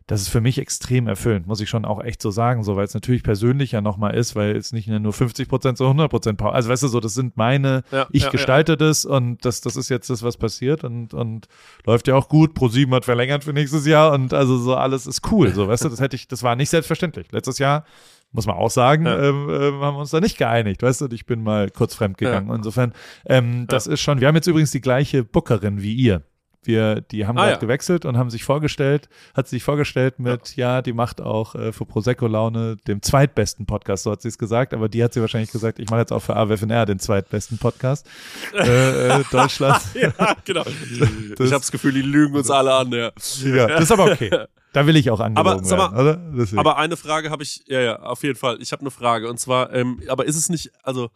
[0.09, 2.87] das ist für mich extrem erfüllend, muss ich schon auch echt so sagen, so, weil
[2.87, 6.55] es natürlich persönlicher nochmal ist, weil es nicht nur 50 Prozent, sondern 100 Prozent Power.
[6.55, 8.77] Also weißt du so, das sind meine, ja, ich ja, gestalte ja.
[8.77, 11.47] das und das, das ist jetzt das, was passiert und, und
[11.85, 12.57] läuft ja auch gut.
[12.57, 15.91] Pro7 hat verlängert für nächstes Jahr und also so alles ist cool, so, weißt du,
[15.91, 17.31] das hätte ich, das war nicht selbstverständlich.
[17.31, 17.85] Letztes Jahr
[18.33, 21.27] muss man auch sagen, ähm, ähm, haben wir uns da nicht geeinigt, weißt du, ich
[21.27, 22.51] bin mal kurz fremd gegangen.
[22.51, 22.95] Insofern,
[23.27, 26.23] ähm, das ist schon, wir haben jetzt übrigens die gleiche Bookerin wie ihr.
[26.65, 27.57] Wir, die haben ah, ja.
[27.57, 31.73] gewechselt und haben sich vorgestellt, hat sich vorgestellt mit, ja, ja die macht auch äh,
[31.73, 35.21] für Prosecco Laune dem zweitbesten Podcast, so hat sie es gesagt, aber die hat sie
[35.21, 38.07] wahrscheinlich gesagt, ich mache jetzt auch für AWFNR den zweitbesten Podcast
[38.55, 39.81] äh, äh, Deutschland.
[39.95, 40.13] ja,
[40.45, 40.65] genau.
[40.65, 43.13] Das, ich habe das Gefühl, die lügen uns alle an, ja.
[43.45, 44.47] Ja, das ist aber okay.
[44.73, 46.59] Da will ich auch angelogen aber, sag mal, werden?
[46.59, 48.59] Aber eine Frage habe ich, ja, ja, auf jeden Fall.
[48.61, 51.11] Ich habe eine Frage und zwar, ähm, aber ist es nicht, also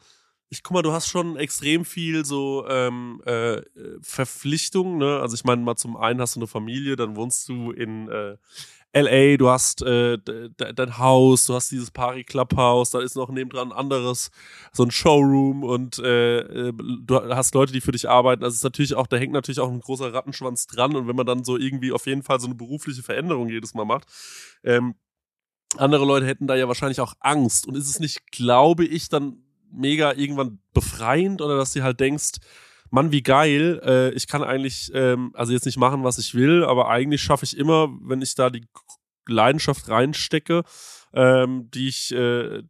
[0.52, 3.62] ich guck mal, du hast schon extrem viel so ähm, äh,
[4.02, 5.18] Verpflichtungen, ne?
[5.18, 8.36] Also ich meine, mal zum einen hast du eine Familie, dann wohnst du in äh,
[8.92, 13.72] LA, du hast äh, dein Haus, du hast dieses Pari Clubhouse, da ist noch nebendran
[13.72, 14.30] ein anderes,
[14.72, 18.44] so ein Showroom und äh, äh, du hast Leute, die für dich arbeiten.
[18.44, 21.16] Also es ist natürlich auch, da hängt natürlich auch ein großer Rattenschwanz dran und wenn
[21.16, 24.06] man dann so irgendwie auf jeden Fall so eine berufliche Veränderung jedes Mal macht,
[24.64, 24.96] ähm,
[25.78, 27.66] andere Leute hätten da ja wahrscheinlich auch Angst.
[27.66, 29.42] Und ist es nicht, glaube ich, dann
[29.72, 32.32] mega irgendwann befreiend oder dass du halt denkst,
[32.90, 36.62] Mann, wie geil, äh, ich kann eigentlich, ähm, also jetzt nicht machen, was ich will,
[36.62, 38.66] aber eigentlich schaffe ich immer, wenn ich da die
[39.26, 40.62] Leidenschaft reinstecke,
[41.14, 42.62] ähm, die ich äh,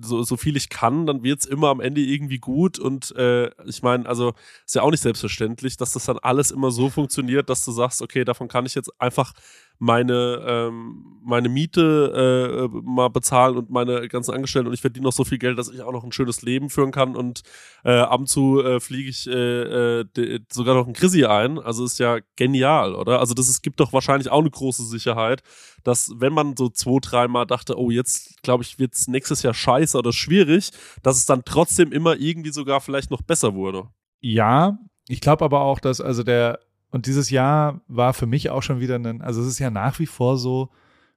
[0.00, 2.78] so, so viel ich kann, dann wird's immer am Ende irgendwie gut.
[2.78, 4.34] Und äh, ich meine, also
[4.64, 8.02] ist ja auch nicht selbstverständlich, dass das dann alles immer so funktioniert, dass du sagst,
[8.02, 9.32] okay, davon kann ich jetzt einfach
[9.78, 15.12] meine, ähm, meine Miete äh, mal bezahlen und meine ganzen Angestellten und ich verdiene noch
[15.12, 17.42] so viel Geld, dass ich auch noch ein schönes Leben führen kann und
[17.84, 21.58] äh, ab und zu äh, fliege ich äh, äh, sogar noch ein Chrissy ein.
[21.58, 23.20] Also ist ja genial, oder?
[23.20, 25.42] Also das ist, gibt doch wahrscheinlich auch eine große Sicherheit,
[25.84, 29.96] dass wenn man so zwei, dreimal dachte, oh, jetzt glaube ich, wird's nächstes Jahr scheiße
[29.96, 30.70] oder schwierig,
[31.02, 33.88] dass es dann trotzdem immer irgendwie sogar vielleicht noch besser wurde.
[34.20, 36.58] Ja, ich glaube aber auch, dass also der
[36.90, 39.98] und dieses Jahr war für mich auch schon wieder ein, also es ist ja nach
[39.98, 40.70] wie vor so,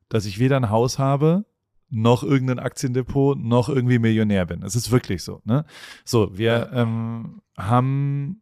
[0.09, 1.45] dass ich weder ein Haus habe,
[1.89, 4.63] noch irgendein Aktiendepot, noch irgendwie Millionär bin.
[4.63, 5.41] Es ist wirklich so.
[5.43, 5.65] Ne?
[6.05, 8.41] So, wir ähm, haben,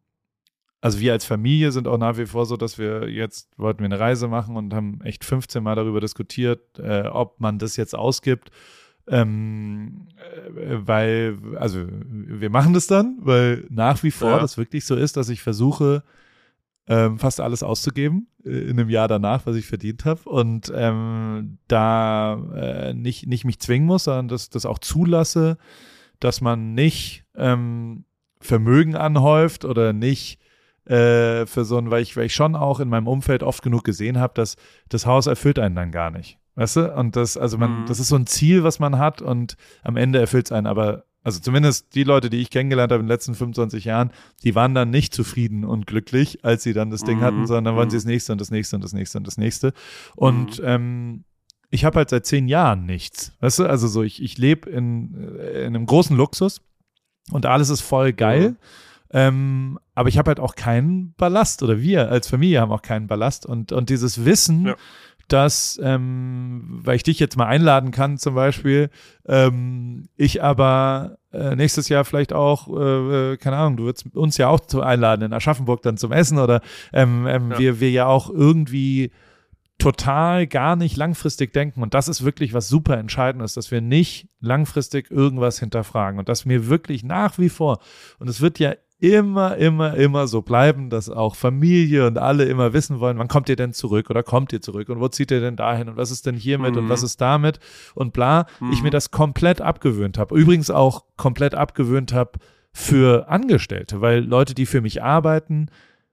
[0.81, 3.85] also wir als Familie sind auch nach wie vor so, dass wir jetzt wollten wir
[3.85, 7.95] eine Reise machen und haben echt 15 Mal darüber diskutiert, äh, ob man das jetzt
[7.95, 8.51] ausgibt.
[9.07, 14.39] Ähm, äh, weil, also wir machen das dann, weil nach wie vor ja.
[14.39, 16.03] das wirklich so ist, dass ich versuche,
[16.89, 21.59] ähm, fast alles auszugeben äh, in einem Jahr danach, was ich verdient habe und ähm,
[21.67, 25.57] da äh, nicht, nicht mich zwingen muss, sondern das, das auch zulasse,
[26.19, 28.05] dass man nicht ähm,
[28.41, 30.39] Vermögen anhäuft oder nicht
[30.85, 33.83] äh, für so ein, weil ich, weil ich schon auch in meinem Umfeld oft genug
[33.83, 34.55] gesehen habe, dass
[34.89, 36.39] das Haus erfüllt einen dann gar nicht.
[36.55, 36.93] Weißt du?
[36.93, 37.85] Und das, also man, mhm.
[37.85, 41.05] das ist so ein Ziel, was man hat und am Ende erfüllt es einen aber
[41.23, 44.11] also zumindest die Leute, die ich kennengelernt habe in den letzten 25 Jahren,
[44.43, 47.23] die waren dann nicht zufrieden und glücklich, als sie dann das Ding mhm.
[47.23, 47.99] hatten, sondern dann wollen sie mhm.
[47.99, 49.73] das nächste und das nächste und das nächste und das nächste.
[50.15, 50.65] Und mhm.
[50.65, 51.23] ähm,
[51.69, 53.33] ich habe halt seit zehn Jahren nichts.
[53.41, 56.61] Weißt du, also so, ich, ich lebe in, äh, in einem großen Luxus
[57.31, 58.51] und alles ist voll geil.
[58.51, 58.57] Mhm.
[59.11, 63.07] Ähm, aber ich habe halt auch keinen Ballast oder wir als Familie haben auch keinen
[63.07, 64.75] Ballast und, und dieses Wissen, ja
[65.33, 68.89] dass, ähm, weil ich dich jetzt mal einladen kann zum Beispiel,
[69.27, 74.37] ähm, ich aber äh, nächstes Jahr vielleicht auch, äh, äh keine Ahnung, du würdest uns
[74.37, 76.61] ja auch zu einladen in Aschaffenburg dann zum Essen oder
[76.93, 77.59] ähm, ähm, ja.
[77.59, 79.11] wir, wir ja auch irgendwie
[79.79, 81.81] total gar nicht langfristig denken.
[81.81, 86.45] Und das ist wirklich was super Entscheidendes, dass wir nicht langfristig irgendwas hinterfragen und dass
[86.45, 87.79] mir wirklich nach wie vor,
[88.19, 92.73] und es wird ja immer, immer, immer so bleiben, dass auch Familie und alle immer
[92.73, 95.39] wissen wollen, wann kommt ihr denn zurück oder kommt ihr zurück und wo zieht ihr
[95.39, 96.79] denn dahin und was ist denn hiermit mhm.
[96.79, 97.59] und was ist damit
[97.95, 98.73] und bla, mhm.
[98.73, 100.37] ich mir das komplett abgewöhnt habe.
[100.37, 102.39] Übrigens auch komplett abgewöhnt habe
[102.73, 105.67] für Angestellte, weil Leute, die für mich arbeiten,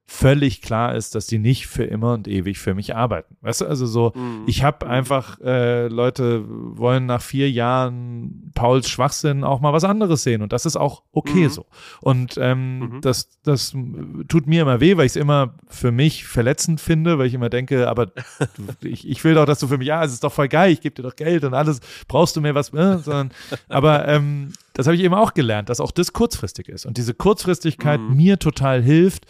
[0.09, 3.35] völlig klar ist, dass die nicht für immer und ewig für mich arbeiten.
[3.41, 4.43] Weißt du, also so, mhm.
[4.47, 10.23] ich habe einfach, äh, Leute wollen nach vier Jahren Pauls Schwachsinn auch mal was anderes
[10.23, 11.49] sehen und das ist auch okay mhm.
[11.49, 11.65] so.
[11.99, 13.01] Und ähm, mhm.
[13.01, 13.75] das, das
[14.29, 17.49] tut mir immer weh, weil ich es immer für mich verletzend finde, weil ich immer
[17.49, 18.07] denke, aber
[18.81, 20.79] ich, ich will doch, dass du für mich, ja, es ist doch voll geil, ich
[20.79, 23.31] gebe dir doch Geld und alles, brauchst du mir was, äh, sondern,
[23.67, 27.13] aber ähm, das habe ich eben auch gelernt, dass auch das kurzfristig ist und diese
[27.13, 28.15] Kurzfristigkeit mhm.
[28.15, 29.25] mir total hilft,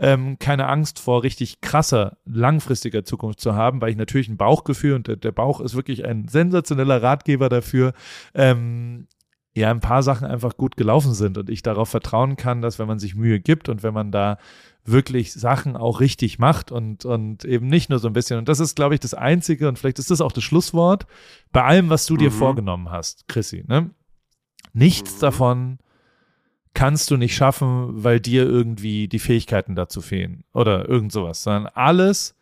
[0.00, 4.94] ähm, keine Angst vor richtig krasser, langfristiger Zukunft zu haben, weil ich natürlich ein Bauchgefühl
[4.94, 7.92] und der, der Bauch ist wirklich ein sensationeller Ratgeber dafür,
[8.34, 9.06] ähm,
[9.52, 12.86] ja, ein paar Sachen einfach gut gelaufen sind und ich darauf vertrauen kann, dass wenn
[12.86, 14.38] man sich Mühe gibt und wenn man da
[14.84, 18.38] wirklich Sachen auch richtig macht und, und eben nicht nur so ein bisschen.
[18.38, 21.06] Und das ist, glaube ich, das Einzige und vielleicht ist das auch das Schlusswort
[21.52, 22.34] bei allem, was du dir mhm.
[22.34, 23.64] vorgenommen hast, Chrissy.
[23.66, 23.90] Ne?
[24.72, 25.20] Nichts mhm.
[25.20, 25.78] davon
[26.74, 31.66] kannst du nicht schaffen, weil dir irgendwie die Fähigkeiten dazu fehlen oder irgend sowas, sondern
[31.74, 32.36] alles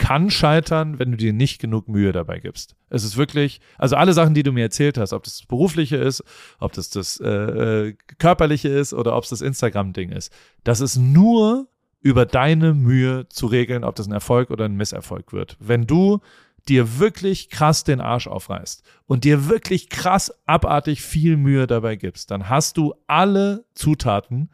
[0.00, 2.74] kann scheitern, wenn du dir nicht genug Mühe dabei gibst.
[2.88, 5.96] Es ist wirklich, also alle Sachen, die du mir erzählt hast, ob das das berufliche
[5.96, 6.24] ist,
[6.58, 10.32] ob das das äh, äh körperliche ist oder ob es das Instagram-Ding ist,
[10.64, 11.68] das ist nur
[12.00, 15.58] über deine Mühe zu regeln, ob das ein Erfolg oder ein Misserfolg wird.
[15.60, 16.20] Wenn du
[16.68, 22.30] dir wirklich krass den Arsch aufreißt und dir wirklich krass abartig viel Mühe dabei gibst,
[22.30, 24.50] dann hast du alle Zutaten,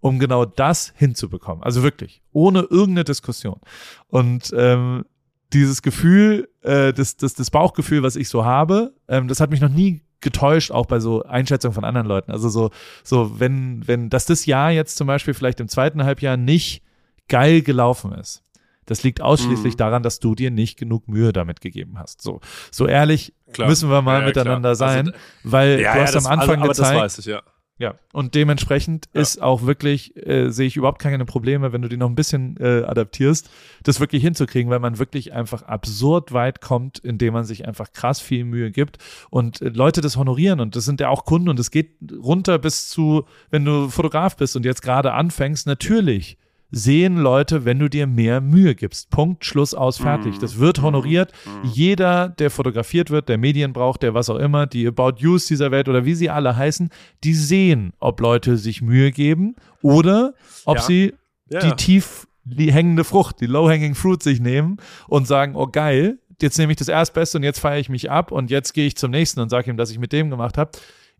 [0.00, 1.62] um genau das hinzubekommen.
[1.62, 3.60] Also wirklich, ohne irgendeine Diskussion.
[4.08, 5.04] Und ähm,
[5.52, 9.60] dieses Gefühl, äh, das, das, das Bauchgefühl, was ich so habe, ähm, das hat mich
[9.60, 12.30] noch nie getäuscht, auch bei so Einschätzungen von anderen Leuten.
[12.30, 12.70] Also so,
[13.02, 16.82] so wenn, wenn, dass das Jahr jetzt zum Beispiel vielleicht im zweiten Halbjahr nicht
[17.28, 18.42] geil gelaufen ist,
[18.90, 19.78] das liegt ausschließlich mhm.
[19.78, 22.22] daran, dass du dir nicht genug Mühe damit gegeben hast.
[22.22, 22.40] So,
[22.72, 23.68] so ehrlich klar.
[23.68, 24.88] müssen wir mal ja, miteinander klar.
[24.88, 27.40] Also sein, also, weil ja, du hast am Anfang also, gezeigt, das ich, ja.
[27.78, 29.20] Ja, und dementsprechend ja.
[29.20, 32.56] ist auch wirklich, äh, sehe ich überhaupt keine Probleme, wenn du die noch ein bisschen
[32.58, 33.48] äh, adaptierst,
[33.84, 38.20] das wirklich hinzukriegen, weil man wirklich einfach absurd weit kommt, indem man sich einfach krass
[38.20, 38.98] viel Mühe gibt
[39.30, 42.58] und äh, Leute das honorieren und das sind ja auch Kunden und es geht runter
[42.58, 46.39] bis zu, wenn du Fotograf bist und jetzt gerade anfängst, natürlich
[46.70, 49.10] sehen Leute, wenn du dir mehr Mühe gibst.
[49.10, 50.38] Punkt, Schluss, aus, fertig.
[50.38, 50.82] Das wird mhm.
[50.82, 51.32] honoriert.
[51.44, 51.70] Mhm.
[51.72, 55.70] Jeder, der fotografiert wird, der Medien braucht, der was auch immer, die About Yous dieser
[55.70, 56.90] Welt oder wie sie alle heißen,
[57.24, 60.82] die sehen, ob Leute sich Mühe geben oder ob ja.
[60.82, 61.14] sie
[61.48, 61.60] ja.
[61.60, 66.72] die tief hängende Frucht, die low-hanging fruit sich nehmen und sagen, oh geil, jetzt nehme
[66.72, 69.40] ich das Erstbeste und jetzt feiere ich mich ab und jetzt gehe ich zum nächsten
[69.40, 70.70] und sage ihm, dass ich mit dem gemacht habe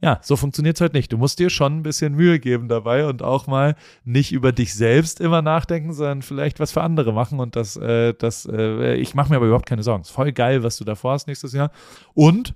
[0.03, 1.12] ja, so funktioniert es halt nicht.
[1.12, 4.74] Du musst dir schon ein bisschen Mühe geben dabei und auch mal nicht über dich
[4.74, 7.38] selbst immer nachdenken, sondern vielleicht was für andere machen.
[7.38, 10.03] Und das, äh, das, äh, ich mache mir aber überhaupt keine Sorgen.
[10.03, 11.70] Ist voll geil, was du davor hast nächstes Jahr.
[12.14, 12.55] Und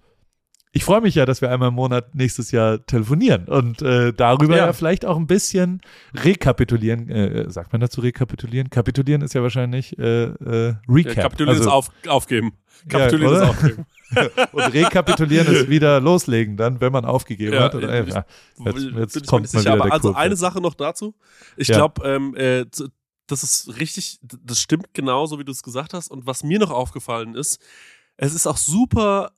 [0.77, 4.57] ich freue mich ja, dass wir einmal im Monat nächstes Jahr telefonieren und äh, darüber
[4.57, 4.66] ja.
[4.66, 4.72] ja.
[4.72, 5.81] vielleicht auch ein bisschen
[6.14, 7.09] rekapitulieren.
[7.09, 8.70] Äh, sagt man dazu rekapitulieren?
[8.70, 11.16] Kapitulieren ist ja wahrscheinlich äh, äh, Recap.
[11.16, 12.55] Ja, kapitulieren also, ist auf, aufgeben.
[12.89, 13.87] Kapitulieren ja, ist aufgeben.
[14.53, 17.77] und rekapitulieren ist wieder loslegen dann, wenn man aufgegeben ja, hat.
[17.77, 18.25] Oder, äh, ja,
[18.64, 20.18] jetzt, jetzt kommt mal wieder Aber also Kurve.
[20.18, 21.14] eine Sache noch dazu.
[21.57, 21.77] Ich ja.
[21.77, 22.66] glaube, ähm, äh,
[23.29, 26.11] das ist richtig, das stimmt genauso, wie du es gesagt hast.
[26.11, 27.61] Und was mir noch aufgefallen ist,
[28.16, 29.31] es ist auch super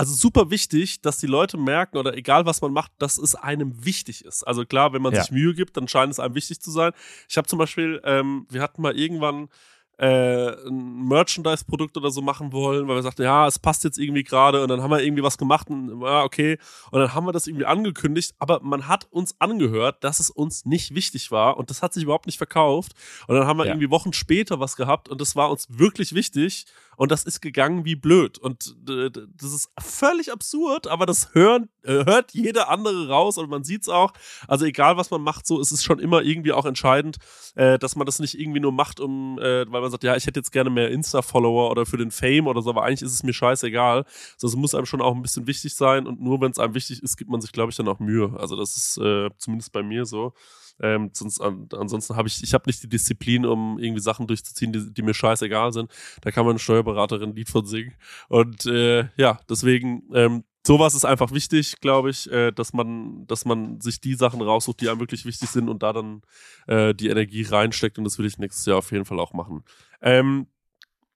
[0.00, 3.84] also super wichtig, dass die Leute merken oder egal was man macht, dass es einem
[3.84, 4.44] wichtig ist.
[4.44, 5.20] Also klar, wenn man ja.
[5.20, 6.92] sich Mühe gibt, dann scheint es einem wichtig zu sein.
[7.28, 9.50] Ich habe zum Beispiel, ähm, wir hatten mal irgendwann
[9.98, 14.24] äh, ein Merchandise-Produkt oder so machen wollen, weil wir sagten, ja, es passt jetzt irgendwie
[14.24, 16.56] gerade und dann haben wir irgendwie was gemacht und ja, okay.
[16.90, 20.64] Und dann haben wir das irgendwie angekündigt, aber man hat uns angehört, dass es uns
[20.64, 22.92] nicht wichtig war und das hat sich überhaupt nicht verkauft.
[23.26, 23.72] Und dann haben wir ja.
[23.72, 26.64] irgendwie Wochen später was gehabt und das war uns wirklich wichtig
[26.96, 28.38] und das ist gegangen wie blöd.
[28.38, 33.64] Und das ist völlig absurd, aber das hören, äh, hört jeder andere raus und man
[33.64, 34.12] sieht es auch.
[34.46, 37.16] Also egal, was man macht, so ist es schon immer irgendwie auch entscheidend,
[37.54, 40.26] äh, dass man das nicht irgendwie nur macht, um, äh, weil man sagt, ja, ich
[40.26, 43.22] hätte jetzt gerne mehr Insta-Follower oder für den Fame oder so, aber eigentlich ist es
[43.22, 44.04] mir scheißegal.
[44.34, 46.74] Also es muss einem schon auch ein bisschen wichtig sein und nur wenn es einem
[46.74, 48.34] wichtig ist, gibt man sich, glaube ich, dann auch Mühe.
[48.38, 49.00] Also das ist
[49.38, 50.34] zumindest bei mir so.
[50.80, 54.72] Ähm, sonst, an, ansonsten habe ich, ich habe nicht die Disziplin, um irgendwie Sachen durchzuziehen,
[54.72, 55.90] die, die mir scheißegal sind.
[56.22, 57.94] Da kann man eine Steuerberaterin ein Lied von singen.
[58.28, 63.44] Und äh, ja, deswegen, ähm, sowas ist einfach wichtig, glaube ich, äh, dass man, dass
[63.44, 66.22] man sich die Sachen raussucht, die einem wirklich wichtig sind und da dann
[66.66, 67.98] äh, die Energie reinsteckt.
[67.98, 69.64] Und das will ich nächstes Jahr auf jeden Fall auch machen.
[70.02, 70.46] Ähm,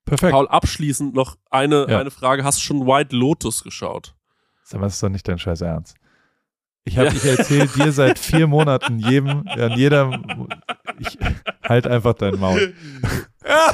[0.05, 0.33] Perfekt.
[0.33, 1.99] Paul, abschließend noch eine, ja.
[2.01, 2.45] eine Frage.
[2.45, 4.15] Hast du schon White Lotus geschaut?
[4.63, 5.97] Sag mal, das ist doch nicht dein scheiß Ernst.
[6.87, 7.15] Ich habe, ja.
[7.15, 10.21] ich erzähle dir seit vier Monaten jedem, an jeder,
[10.99, 11.19] ich
[11.63, 12.75] halt einfach dein Maul.
[13.43, 13.73] Ja.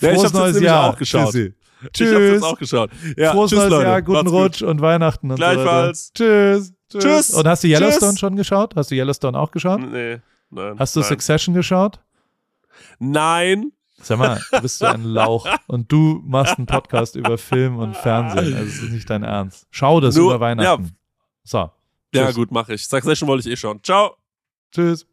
[0.00, 1.32] ja, ich neues Jahr auch geschaut.
[1.32, 1.54] Tschüssi.
[1.92, 2.08] Tschüss.
[2.08, 2.90] Ich habe das auch geschaut.
[3.16, 3.84] Ja, Frohes neues Leute.
[3.84, 4.68] Jahr, guten Macht's Rutsch gut.
[4.68, 6.06] und Weihnachten und Gleichfalls.
[6.06, 6.72] so Tschüss.
[6.90, 7.02] Tschüss.
[7.02, 7.30] Tschüss.
[7.30, 8.20] Und hast du Yellowstone Tschüss.
[8.20, 8.76] schon geschaut?
[8.76, 9.80] Hast du Yellowstone auch geschaut?
[9.80, 10.18] Nee,
[10.50, 10.78] nein.
[10.78, 11.08] Hast du nein.
[11.08, 12.00] Succession geschaut?
[12.98, 13.72] Nein.
[14.02, 17.96] Sag mal, du bist so ein Lauch und du machst einen Podcast über Film und
[17.96, 18.54] Fernsehen.
[18.54, 19.66] Also es ist nicht dein Ernst.
[19.70, 20.84] Schau das Nur, über Weihnachten.
[20.84, 20.90] Ja.
[21.44, 21.70] So.
[22.12, 22.22] Tschüss.
[22.22, 22.86] Ja, gut, mache ich.
[22.88, 23.82] Succession wollte ich eh schon.
[23.82, 24.16] Ciao.
[24.72, 25.06] Tschüss.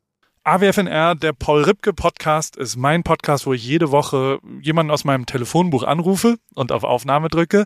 [0.44, 5.26] AWFNR, der Paul Ripke Podcast, ist mein Podcast, wo ich jede Woche jemanden aus meinem
[5.26, 7.66] Telefonbuch anrufe und auf Aufnahme drücke.